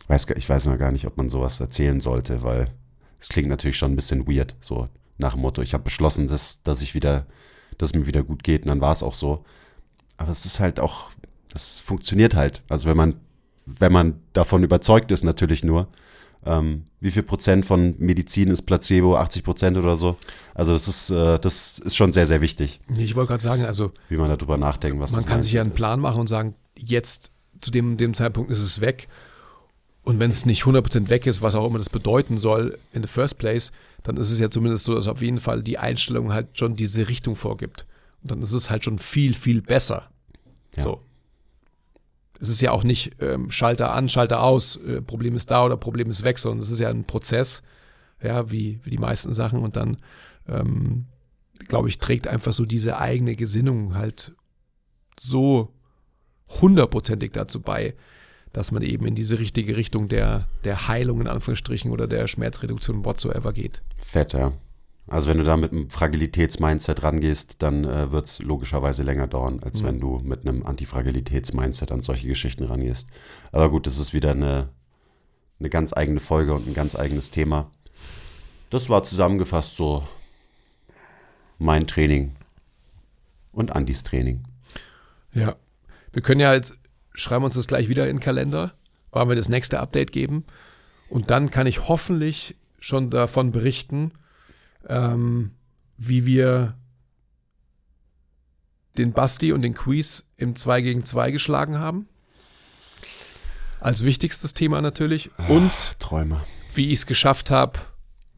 [0.08, 2.70] Weiß, ich weiß noch gar nicht, ob man sowas erzählen sollte, weil
[3.20, 4.88] es klingt natürlich schon ein bisschen weird, so
[5.18, 7.26] nach dem Motto, ich habe beschlossen, dass, dass ich wieder,
[7.78, 9.44] dass es mir wieder gut geht und dann war es auch so.
[10.18, 11.12] Aber es ist halt auch,
[11.50, 12.64] das funktioniert halt.
[12.70, 13.16] Also wenn man,
[13.66, 15.88] wenn man davon überzeugt ist, natürlich nur.
[16.46, 19.18] Ähm, wie viel Prozent von Medizin ist Placebo?
[19.18, 20.18] 80 Prozent oder so?
[20.54, 23.92] Also das ist, äh, das ist schon sehr, sehr wichtig, Ich wollte gerade sagen, also
[24.08, 25.72] wie man darüber nachdenkt, was man kann sich ja einen.
[25.72, 29.08] Plan machen und sagen, jetzt zu dem, dem Zeitpunkt ist es weg.
[30.08, 33.10] Und wenn es nicht 100% weg ist, was auch immer das bedeuten soll in the
[33.10, 36.58] first place, dann ist es ja zumindest so, dass auf jeden Fall die Einstellung halt
[36.58, 37.86] schon diese Richtung vorgibt.
[38.22, 40.10] Und dann ist es halt schon viel, viel besser.
[40.78, 40.84] Ja.
[40.84, 41.02] So.
[42.40, 45.76] Es ist ja auch nicht ähm, Schalter an, Schalter aus, äh, Problem ist da oder
[45.76, 47.62] Problem ist weg, sondern es ist ja ein Prozess,
[48.24, 49.60] ja, wie, wie die meisten Sachen.
[49.60, 49.98] Und dann,
[50.48, 51.08] ähm,
[51.68, 54.32] glaube ich, trägt einfach so diese eigene Gesinnung halt
[55.20, 55.74] so
[56.62, 57.94] hundertprozentig dazu bei,
[58.54, 63.06] dass man eben in diese richtige Richtung der, der Heilung in Anführungsstrichen oder der Schmerzreduktion
[63.06, 63.82] whatsoever geht.
[63.96, 64.54] Fett, ja.
[65.10, 69.62] Also wenn du da mit einem Fragilitätsmindset rangehst, dann äh, wird es logischerweise länger dauern,
[69.64, 73.08] als wenn du mit einem Antifragilitätsmindset an solche Geschichten rangehst.
[73.54, 74.68] Aber gut, das ist wieder eine,
[75.60, 77.72] eine ganz eigene Folge und ein ganz eigenes Thema.
[78.70, 80.06] Das war zusammengefasst so
[81.58, 82.36] mein Training
[83.54, 84.44] und Andis Training.
[85.34, 85.56] Ja.
[86.12, 86.78] Wir können ja jetzt,
[87.18, 88.74] schreiben uns das gleich wieder in den Kalender,
[89.12, 90.46] wollen wir das nächste Update geben.
[91.10, 94.12] Und dann kann ich hoffentlich schon davon berichten,
[94.88, 95.52] ähm,
[95.98, 96.78] wie wir
[98.98, 102.08] den Basti und den Quiz im 2 gegen 2 geschlagen haben.
[103.80, 105.30] Als wichtigstes Thema natürlich.
[105.48, 106.42] Und Träume.
[106.74, 107.80] wie ich es geschafft habe,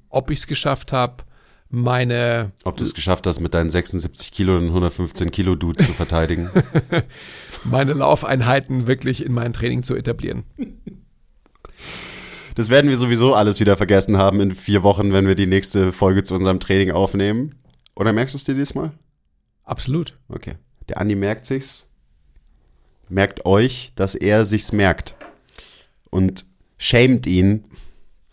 [0.09, 1.23] ob ich es geschafft habe,
[1.69, 5.93] meine Ob du es geschafft hast, mit deinen 76 Kilo den 115 Kilo Dude zu
[5.93, 6.49] verteidigen.
[7.63, 10.43] meine Laufeinheiten wirklich in mein Training zu etablieren.
[12.55, 15.93] Das werden wir sowieso alles wieder vergessen haben in vier Wochen, wenn wir die nächste
[15.93, 17.55] Folge zu unserem Training aufnehmen.
[17.95, 18.91] Oder merkst du es dir diesmal?
[19.63, 20.17] Absolut.
[20.27, 20.55] Okay.
[20.89, 21.89] Der Andi merkt sich's.
[23.07, 25.15] Merkt euch, dass er sich's merkt.
[26.09, 26.45] Und
[26.77, 27.65] schämt ihn,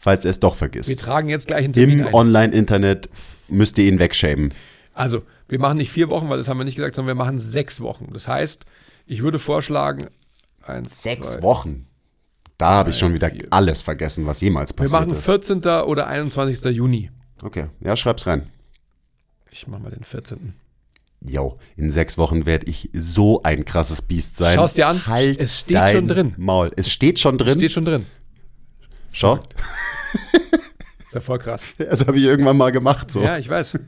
[0.07, 1.01] falls er es doch Wir vergisst.
[1.01, 2.15] tragen jetzt gleich einen Termin Im ein.
[2.15, 3.09] Online-Internet
[3.49, 4.55] müsst ihr ihn wegschämen.
[4.95, 7.41] Also, wir machen nicht vier Wochen, weil das haben wir nicht gesagt, sondern wir machen
[7.41, 8.11] sechs Wochen.
[8.13, 8.65] Das heißt,
[9.07, 10.07] ich würde vorschlagen,
[10.63, 11.87] eins, Sechs zwei, Wochen.
[12.57, 13.49] Da habe ich schon wieder vier.
[13.51, 15.25] alles vergessen, was jemals Wir passiert machen ist.
[15.25, 15.59] 14.
[15.85, 16.65] oder 21.
[16.75, 17.11] Juni.
[17.43, 18.47] Okay, ja, schreib's rein.
[19.51, 20.55] Ich mache mal den 14.
[21.27, 24.55] Yo, in sechs Wochen werde ich so ein krasses Biest sein.
[24.55, 25.07] Schau's dir an.
[25.07, 26.35] Halt Es steht schon drin.
[26.37, 26.71] Maul.
[26.77, 27.59] Es steht schon drin.
[27.59, 28.07] Steht schon drin.
[29.17, 29.37] Schau.
[31.07, 31.67] Ist ja voll krass.
[31.79, 33.11] Das habe ich irgendwann mal gemacht.
[33.11, 33.23] So.
[33.23, 33.79] Ja, ich weiß.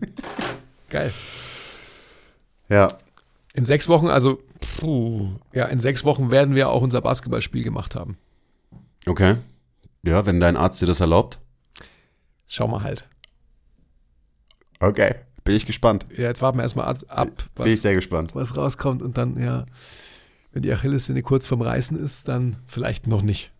[0.88, 1.12] Geil.
[2.70, 2.88] ja.
[3.52, 4.40] In sechs Wochen, also,
[4.80, 8.16] puh, ja, in sechs Wochen werden wir auch unser Basketballspiel gemacht haben.
[9.04, 9.36] Okay.
[10.02, 11.38] Ja, wenn dein Arzt dir das erlaubt.
[12.46, 13.06] Schau mal halt.
[14.80, 15.16] Okay.
[15.44, 16.06] Bin ich gespannt.
[16.16, 17.04] Ja, jetzt warten wir erstmal ab,
[17.54, 18.34] Bin ich was, sehr gespannt.
[18.34, 19.66] was rauskommt und dann, ja,
[20.52, 23.50] wenn die Achillessehne kurz vorm Reißen ist, dann vielleicht noch nicht.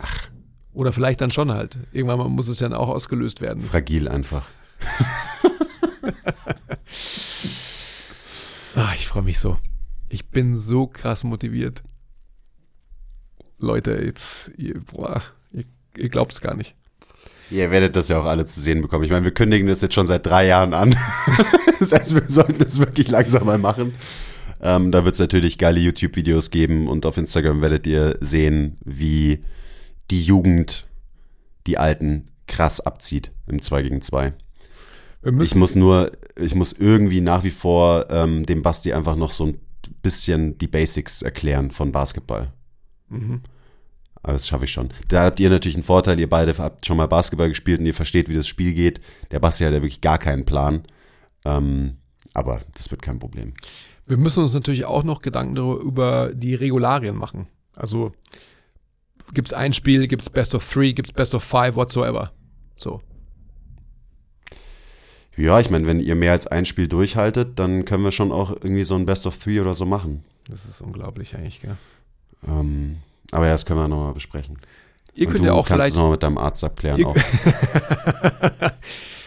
[0.00, 0.28] Ach.
[0.72, 1.78] Oder vielleicht dann schon halt.
[1.92, 3.62] Irgendwann muss es ja dann auch ausgelöst werden.
[3.62, 4.46] Fragil einfach.
[8.74, 9.58] Ah, ich freue mich so.
[10.08, 11.82] Ich bin so krass motiviert.
[13.58, 15.64] Leute, jetzt, ihr, boah, ihr,
[15.96, 16.74] ihr glaubt es gar nicht.
[17.50, 19.04] Ihr werdet das ja auch alle zu sehen bekommen.
[19.04, 20.96] Ich meine, wir kündigen das jetzt schon seit drei Jahren an.
[21.80, 23.94] das heißt, wir sollten das wirklich langsam mal machen.
[24.62, 29.44] Ähm, da wird es natürlich geile YouTube-Videos geben und auf Instagram werdet ihr sehen, wie
[30.12, 30.86] die Jugend
[31.66, 34.34] die Alten krass abzieht im 2 gegen 2.
[35.22, 39.30] Wir Ich muss nur, ich muss irgendwie nach wie vor ähm, dem Basti einfach noch
[39.30, 39.60] so ein
[40.02, 42.52] bisschen die Basics erklären von Basketball.
[43.08, 43.40] mhm.
[44.24, 44.90] Aber das schaffe ich schon.
[45.08, 47.94] Da habt ihr natürlich einen Vorteil, ihr beide habt schon mal Basketball gespielt und ihr
[47.94, 49.00] versteht, wie das Spiel geht.
[49.32, 50.82] Der Basti hat ja wirklich gar keinen Plan.
[51.44, 51.96] Ähm,
[52.32, 53.54] aber das wird kein Problem.
[54.06, 57.48] wir müssen uns natürlich auch noch Gedanken darüber- über die Regularien machen.
[57.74, 58.12] Also
[59.32, 62.32] gibt es ein Spiel, gibt es Best of Three, gibt es Best of Five, whatsoever.
[62.76, 63.00] So.
[65.36, 68.50] Ja, ich meine, wenn ihr mehr als ein Spiel durchhaltet, dann können wir schon auch
[68.50, 70.24] irgendwie so ein Best of Three oder so machen.
[70.48, 71.76] Das ist unglaublich eigentlich, gell?
[72.46, 72.98] Ähm,
[73.30, 74.58] aber ja, das können wir nochmal besprechen.
[75.14, 77.04] Ihr Und könnt ja auch kannst vielleicht, nochmal mit deinem Arzt abklären.
[77.04, 77.16] Auch.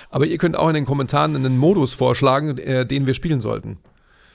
[0.10, 3.78] aber ihr könnt auch in den Kommentaren einen Modus vorschlagen, äh, den wir spielen sollten.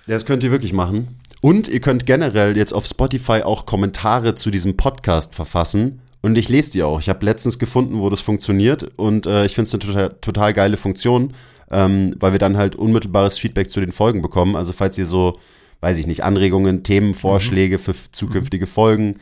[0.07, 1.20] Ja, das könnt ihr wirklich machen.
[1.41, 6.03] Und ihr könnt generell jetzt auf Spotify auch Kommentare zu diesem Podcast verfassen.
[6.20, 7.01] Und ich lese die auch.
[7.01, 8.91] Ich habe letztens gefunden, wo das funktioniert.
[8.97, 11.32] Und äh, ich finde es eine total, total geile Funktion,
[11.70, 14.55] ähm, weil wir dann halt unmittelbares Feedback zu den Folgen bekommen.
[14.55, 15.38] Also falls ihr so,
[15.80, 19.18] weiß ich nicht, Anregungen, Themenvorschläge für f- zukünftige Folgen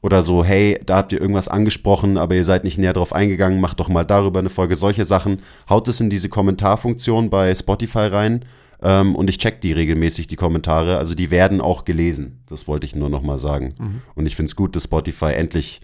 [0.00, 3.60] oder so, hey, da habt ihr irgendwas angesprochen, aber ihr seid nicht näher drauf eingegangen,
[3.60, 4.74] macht doch mal darüber eine Folge.
[4.74, 8.44] Solche Sachen, haut es in diese Kommentarfunktion bei Spotify rein
[8.82, 10.98] ähm, und ich check die regelmäßig, die Kommentare.
[10.98, 12.42] Also die werden auch gelesen.
[12.48, 13.74] Das wollte ich nur noch mal sagen.
[14.14, 15.80] Und ich finde es gut, dass Spotify endlich,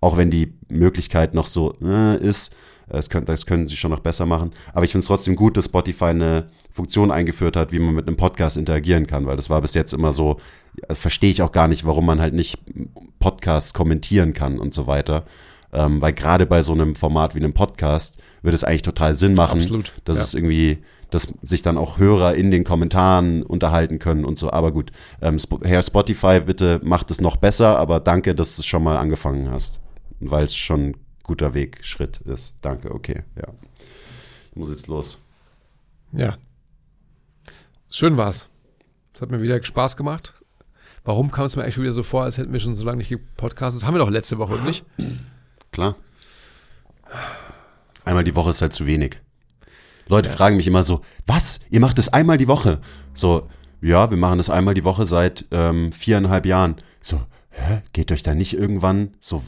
[0.00, 2.54] auch wenn die Möglichkeit noch so äh, ist,
[2.88, 4.50] das können, das können sie schon noch besser machen.
[4.72, 8.08] Aber ich finde es trotzdem gut, dass Spotify eine Funktion eingeführt hat, wie man mit
[8.08, 10.40] einem Podcast interagieren kann, weil das war bis jetzt immer so,
[10.90, 12.58] verstehe ich auch gar nicht, warum man halt nicht
[13.20, 15.24] Podcasts kommentieren kann und so weiter.
[15.72, 19.34] Ähm, weil gerade bei so einem Format wie einem Podcast würde es eigentlich total Sinn
[19.34, 20.22] machen, Absolut, dass ja.
[20.24, 20.78] es irgendwie,
[21.10, 24.50] dass sich dann auch Hörer in den Kommentaren unterhalten können und so.
[24.50, 28.66] Aber gut, ähm, Herr Spotify, bitte macht es noch besser, aber danke, dass du es
[28.66, 29.80] schon mal angefangen hast.
[30.20, 32.56] Weil es schon ein guter Weg, Schritt ist.
[32.60, 33.48] Danke, okay, ja.
[34.50, 35.22] Ich muss jetzt los.
[36.12, 36.36] Ja.
[37.90, 38.48] Schön war's.
[39.14, 40.34] Es hat mir wieder Spaß gemacht.
[41.04, 43.08] Warum kam es mir eigentlich wieder so vor, als hätten wir schon so lange nicht
[43.08, 43.80] gepodcastet?
[43.80, 44.84] Das haben wir doch letzte Woche, nicht?
[45.72, 45.96] Klar.
[48.04, 49.20] Einmal die Woche ist halt zu wenig.
[50.10, 51.60] Leute fragen mich immer so, was?
[51.70, 52.80] Ihr macht das einmal die Woche?
[53.14, 53.48] So,
[53.80, 56.76] ja, wir machen das einmal die Woche seit ähm, viereinhalb Jahren.
[57.00, 57.82] So, hä?
[57.92, 59.42] Geht euch da nicht irgendwann so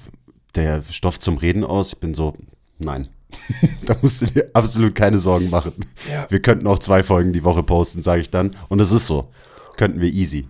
[0.55, 1.95] der Stoff zum Reden aus?
[1.95, 2.37] Ich bin so,
[2.79, 3.09] nein.
[3.87, 5.73] da musst du dir absolut keine Sorgen machen.
[6.11, 6.27] Ja.
[6.31, 8.57] Wir könnten auch zwei Folgen die Woche posten, sage ich dann.
[8.69, 9.31] Und es ist so.
[9.77, 10.49] Könnten wir easy.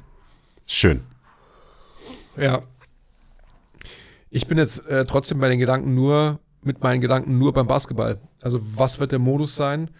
[0.66, 1.00] Schön.
[2.36, 2.62] Ja.
[4.30, 8.20] Ich bin jetzt äh, trotzdem bei den Gedanken nur, mit meinen Gedanken nur beim Basketball.
[8.42, 9.90] Also was wird der Modus sein?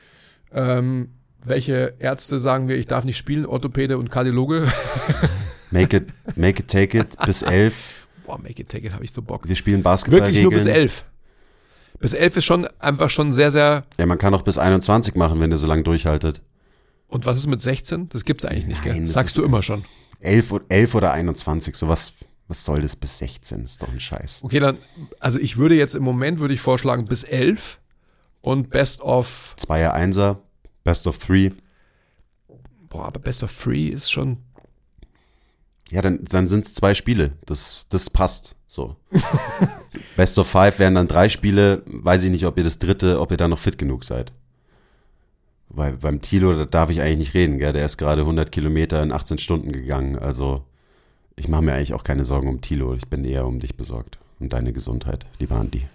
[0.53, 1.11] Ähm,
[1.45, 3.47] welche Ärzte sagen wir, ich darf nicht spielen?
[3.47, 4.67] Orthopäde und Kardiologe?
[5.71, 7.17] Make it, make it, take it.
[7.25, 8.07] Bis elf.
[8.27, 9.49] Boah, make it, take it, habe ich so Bock.
[9.49, 10.21] Wir spielen Basketball.
[10.21, 11.05] Wirklich nur bis elf.
[11.99, 13.85] Bis elf ist schon einfach schon sehr, sehr.
[13.99, 16.43] Ja, man kann auch bis 21 machen, wenn ihr so lange durchhaltet.
[17.09, 18.11] Und was ist mit 16?
[18.11, 18.93] Das gibt's eigentlich nicht, gell?
[18.93, 19.85] Nein, das Sagst du immer schon.
[20.21, 22.13] 11, o- 11 oder 21, sowas,
[22.53, 23.65] was soll das bis 16?
[23.65, 24.41] Ist doch ein Scheiß.
[24.43, 24.77] Okay, dann,
[25.21, 27.81] also ich würde jetzt im Moment, würde ich vorschlagen, bis elf
[28.43, 30.43] und Best of, Zweier, Einser,
[30.85, 31.53] Best of Three.
[32.91, 34.37] boah, aber Best of Three ist schon,
[35.91, 37.33] Ja, dann, dann sind es zwei Spiele.
[37.47, 38.97] Das, das passt so.
[40.19, 41.83] Best of Five wären dann drei Spiele.
[41.87, 44.31] Weiß ich nicht, ob ihr das dritte, ob ihr da noch fit genug seid.
[45.71, 47.73] Weil beim Tilo, da darf ich eigentlich nicht reden, gell?
[47.73, 50.19] Der ist gerade 100 Kilometer in 18 Stunden gegangen.
[50.19, 50.67] Also,
[51.43, 52.95] ich mache mir eigentlich auch keine Sorgen um Tilo.
[52.95, 54.19] Ich bin eher um dich besorgt.
[54.39, 55.89] Und deine Gesundheit, lieber Andi.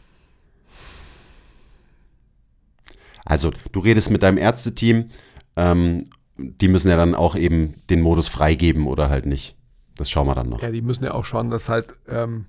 [3.23, 5.09] Also, du redest mit deinem Ärzteteam.
[5.55, 9.55] Ähm, die müssen ja dann auch eben den Modus freigeben oder halt nicht.
[9.95, 10.61] Das schauen wir dann noch.
[10.61, 12.45] ja, die müssen ja auch schauen, dass halt, ähm,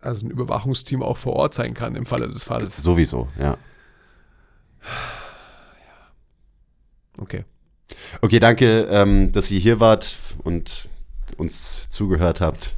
[0.00, 2.76] also ein Überwachungsteam auch vor Ort sein kann im Falle des Falles.
[2.76, 3.58] Sowieso, ja.
[7.18, 7.44] Okay.
[8.20, 10.88] Okay, danke, ähm, dass ihr hier wart und
[11.36, 12.74] uns zugehört habt.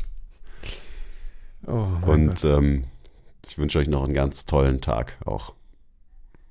[1.67, 2.85] Oh, Und ähm,
[3.47, 5.55] ich wünsche euch noch einen ganz tollen Tag auch.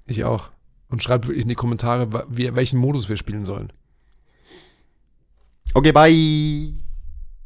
[0.06, 0.50] Ich auch.
[0.90, 3.72] Und schreibt wirklich in die Kommentare, wie, welchen Modus wir spielen sollen.
[5.74, 6.74] Okay, bye.